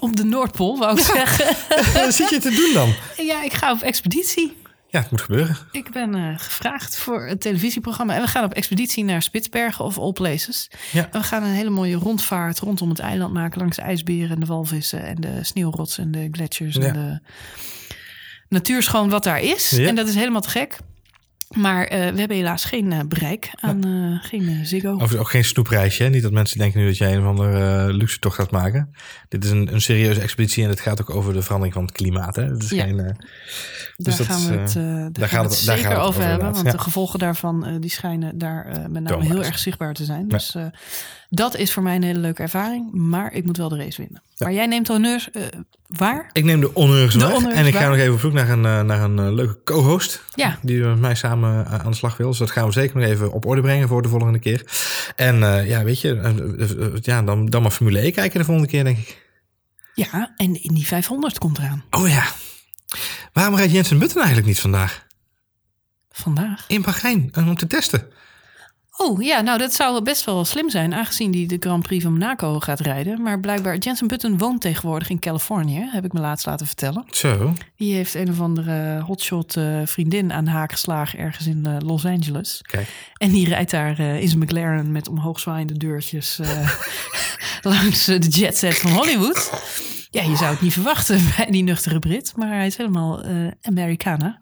[0.00, 2.12] op de Noordpool, wou ik zeggen.
[2.12, 2.92] Zit je te doen dan?
[3.26, 4.52] Ja, ik ga op expeditie.
[4.94, 5.56] Ja, het moet gebeuren.
[5.70, 8.14] Ik ben eh, gevraagd voor het televisieprogramma.
[8.14, 10.70] En we gaan op expeditie naar Spitsbergen of All Places.
[10.92, 11.08] Ja.
[11.10, 13.60] En we gaan een hele mooie rondvaart rondom het eiland maken...
[13.60, 16.76] langs de ijsberen en de walvissen en de sneeuwrots en de gletsjers...
[16.76, 16.82] Ja.
[16.82, 17.20] en de
[18.48, 19.70] natuurschoon wat daar is.
[19.70, 19.88] Ja.
[19.88, 20.78] En dat is helemaal te gek.
[21.54, 24.88] Maar eh, we hebben helaas geen eh, bereik aan eh, geen Ziggo.
[24.92, 26.02] Overigens ook geen snoepreisje.
[26.02, 26.08] Hè?
[26.08, 28.90] Niet dat mensen denken nu dat jij een of andere luxe tocht gaat maken.
[29.28, 31.92] Dit is een, een serieuze expeditie en het gaat ook over de verandering van het
[31.92, 32.36] klimaat.
[32.36, 32.42] Hè?
[32.44, 32.84] Het is Ja.
[32.84, 33.16] geen, eh, Daar
[33.96, 36.30] dus dat gaan we het, daar daar gaan we het zeker over over hebben.
[36.30, 36.72] inderdaad, Want ja.
[36.72, 40.20] de gevolgen daarvan die schijnen daar met name heel erg zichtbaar te zijn.
[40.28, 40.36] Ja.
[40.36, 40.56] Dus
[41.34, 42.92] dat is voor mij een hele leuke ervaring.
[42.92, 44.22] Maar ik moet wel de race winnen.
[44.38, 45.42] Maar jij neemt honneurs eh,
[45.86, 46.30] waar?
[46.32, 47.88] ik neem de honneurs De honneurs En ik ga waar.
[47.88, 50.24] nog even op zoek naar een, eh, naar een eh, leuke co-host.
[50.34, 50.58] Ja.
[50.62, 52.28] Die met mij samen aan de slag wil.
[52.28, 54.64] Dus dat gaan we zeker nog even op orde brengen voor de volgende keer.
[55.16, 58.98] En ja, weet je, ja, dan, dan maar Formule E kijken de volgende keer, denk
[58.98, 59.22] ik.
[59.94, 61.84] Ja, en de Indy 500 komt eraan.
[61.90, 62.24] Oh ja.
[63.32, 65.06] Waarom rijdt Jensen Button eigenlijk niet vandaag?
[66.10, 66.64] Vandaag.
[66.68, 68.06] In Bahrein, om te testen.
[68.96, 72.12] Oh ja, nou dat zou best wel slim zijn, aangezien die de Grand Prix van
[72.12, 73.22] Monaco gaat rijden.
[73.22, 77.04] Maar blijkbaar, Jensen Button woont tegenwoordig in Californië, heb ik me laatst laten vertellen.
[77.10, 77.52] Zo.
[77.76, 81.76] Die heeft een of andere hotshot eh, vriendin aan de haak geslagen ergens in eh,
[81.78, 82.60] Los Angeles.
[82.62, 82.88] Kijk.
[83.16, 86.40] En die rijdt daar eh, in zijn McLaren met omhoogzwaaiende deurtjes
[87.62, 89.52] langs de jetset van Hollywood.
[90.10, 93.24] Ja, je zou het niet verwachten bij die nuchtere Brit, maar hij is helemaal
[93.62, 94.40] Americana.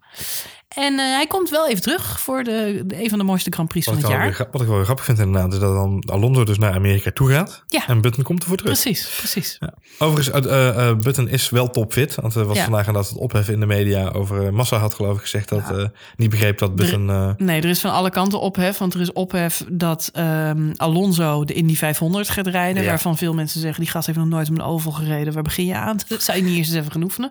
[0.75, 3.69] En eh, hij komt wel even terug voor de, de- een van de mooiste Grand
[3.69, 4.49] Prix Wat van het weer, jaar.
[4.53, 7.31] wat ik wel weer grappig vind inderdaad, is dat dan Alonso dus naar Amerika toe
[7.31, 7.63] gaat.
[7.67, 7.87] Ja.
[7.89, 8.73] En Button komt ervoor terug.
[8.83, 9.59] Precies, precies.
[9.99, 12.15] Overigens, eh, eh, eh, Button is wel topfit.
[12.15, 12.63] Want er was Ja.
[12.63, 16.31] vandaag inderdaad het ophef in de media over Massa had geloof ik gezegd dat niet
[16.31, 17.35] begreep dat Button...
[17.37, 18.79] Nee, er is van alle kanten ophef.
[18.79, 22.83] Want er is ophef dat ehm, Alonso de Indy 500 gaat rijden.
[22.83, 22.89] Ja.
[22.89, 25.33] Waarvan veel mensen zeggen, die gast heeft nog nooit om een oval gereden.
[25.33, 25.99] Waar begin je aan?
[26.09, 27.31] Dat zou je niet eerst eens even gaan oefenen.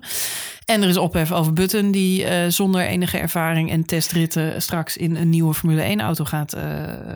[0.72, 5.16] En er is ophef over Button die eh, zonder enige ervaring en testritten straks in
[5.16, 6.64] een nieuwe Formule 1 auto gaat eh,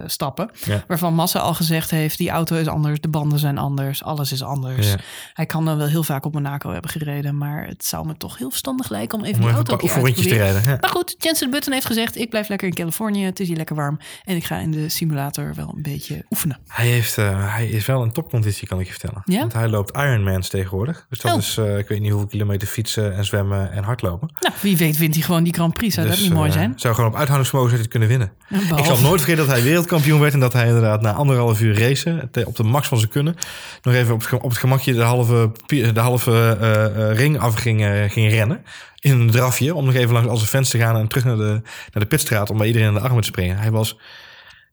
[0.05, 0.49] stappen.
[0.65, 0.83] Ja.
[0.87, 4.43] Waarvan Massa al gezegd heeft, die auto is anders, de banden zijn anders, alles is
[4.43, 4.87] anders.
[4.89, 4.95] Ja.
[5.33, 8.37] Hij kan dan wel heel vaak op Monaco hebben gereden, maar het zou me toch
[8.37, 10.61] heel verstandig lijken om even om die auto een te rijden.
[10.65, 10.77] Ja.
[10.81, 13.23] Maar goed, Jensen Button heeft gezegd: ik blijf lekker in Californië.
[13.23, 13.99] Het is hier lekker warm.
[14.23, 16.59] En ik ga in de simulator wel een beetje oefenen.
[16.67, 19.21] Hij, heeft, eh, hij is wel in topconditie, kan ik je vertellen.
[19.25, 19.39] Ja?
[19.39, 21.05] Want hij loopt Ironmans tegenwoordig.
[21.09, 21.37] Dus dat Oh.
[21.37, 24.29] is, ik weet niet hoeveel kilometer fietsen en zwemmen en hardlopen.
[24.39, 25.93] Nou, wie weet wint hij gewoon die Grand Prix.
[25.95, 26.73] Zou dus, dat niet mooi eh, zijn?
[26.75, 28.31] zou gewoon op uithoudingsvermogen kunnen winnen.
[28.49, 31.61] Behalve- Ik zal nooit vergeten dat hij wereldkampioen werd en dat hij inderdaad na anderhalf
[31.61, 33.35] uur racen, op de max van zijn kunnen,
[33.81, 37.39] nog even op het, ge- op het gemakje de halve, de halve eh, eh, ring
[37.39, 38.63] af ging, eh, ging rennen.
[38.99, 41.37] In een drafje, om nog even langs al zijn fans te gaan en terug naar
[41.37, 43.57] de, naar de pitstraat om bij iedereen in de armen te springen.
[43.57, 43.97] Hij was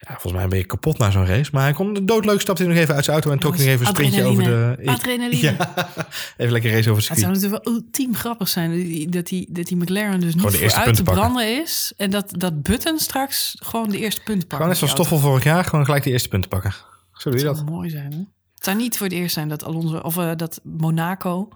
[0.08, 1.50] ja, volgens mij een beetje kapot na zo'n race.
[1.52, 3.86] Maar hij kon doodleuk, stapte hij nog even uit zijn auto en trok nog even
[3.86, 4.78] een sprintje over de...
[4.84, 5.40] Adrenaline.
[5.42, 5.74] Ja,
[6.36, 9.76] even lekker race over het zou natuurlijk wel ultiem grappig zijn dat die, dat die
[9.76, 11.22] McLaren dus niet de eerste vooruit te pakken.
[11.22, 11.92] branden is.
[11.96, 14.52] En dat, dat Button straks gewoon de eerste punten pakt.
[14.52, 16.74] Gewoon net zoals Stoffel vorig jaar, gewoon gelijk de eerste punten pakken.
[17.12, 17.64] Zo doe je Dat dat.
[17.64, 18.12] zou mooi zijn.
[18.12, 18.18] Hè?
[18.54, 21.48] Het zou niet voor het eerst zijn dat Alonso of eh, dat Monaco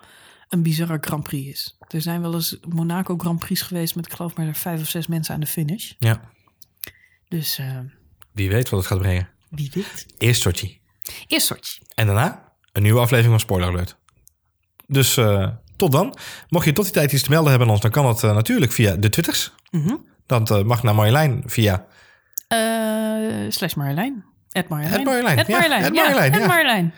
[0.49, 1.77] een bizarre Grand Prix is.
[1.89, 5.07] Er zijn wel eens Monaco Grand Prix geweest met ik geloof maar vijf of zes
[5.07, 5.93] mensen aan de finish.
[5.99, 6.21] Ja,
[7.29, 7.79] Dus eh,
[8.37, 9.29] wie weet wat het gaat brengen.
[9.49, 10.07] wie weet.
[10.19, 10.81] Eerst Sochi.
[11.27, 11.79] Eerst Sochi.
[11.95, 13.97] En daarna een nieuwe aflevering van Spoiler Alert.
[14.87, 16.17] Dus eh, tot dan.
[16.49, 18.35] Mocht je tot die tijd iets te melden hebben aan ons, dan kan dat eh,
[18.35, 19.53] natuurlijk via de Twitters.
[19.71, 19.95] Mhm.
[20.27, 21.87] Dat eh, mag naar Marjolein via...
[23.49, 24.25] Slash Marjolein.
[24.51, 24.99] Ed Marjolein.
[24.99, 25.83] Ed Marjolein, Ed ja, Marjolein.
[25.83, 26.93] Ed Ja, Marjolein,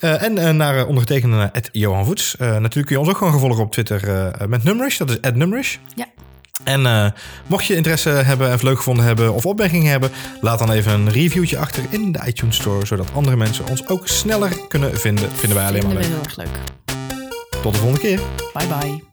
[0.00, 0.16] ja.
[0.16, 2.34] En naar uh, ondergetekende Ed Johan Voets.
[2.38, 4.00] Natuurlijk kun je ons ook gewoon gevolgen op Twitter
[4.48, 4.96] met Numerish.
[4.96, 5.76] Dat is Ed Numerish.
[5.94, 6.06] Ja.
[6.64, 7.06] En eh,
[7.46, 10.92] mocht je interesse hebben en het leuk gevonden hebben of opmerkingen hebben, laat dan even
[10.92, 15.32] een reviewtje achter in de iTunes Store, zodat andere mensen ons ook sneller kunnen vinden.
[15.32, 16.36] Vinden wij alleen maar Vinden we leuk.
[16.36, 17.62] heel erg leuk.
[17.62, 18.20] Tot de volgende keer.
[18.52, 19.11] Bye bye.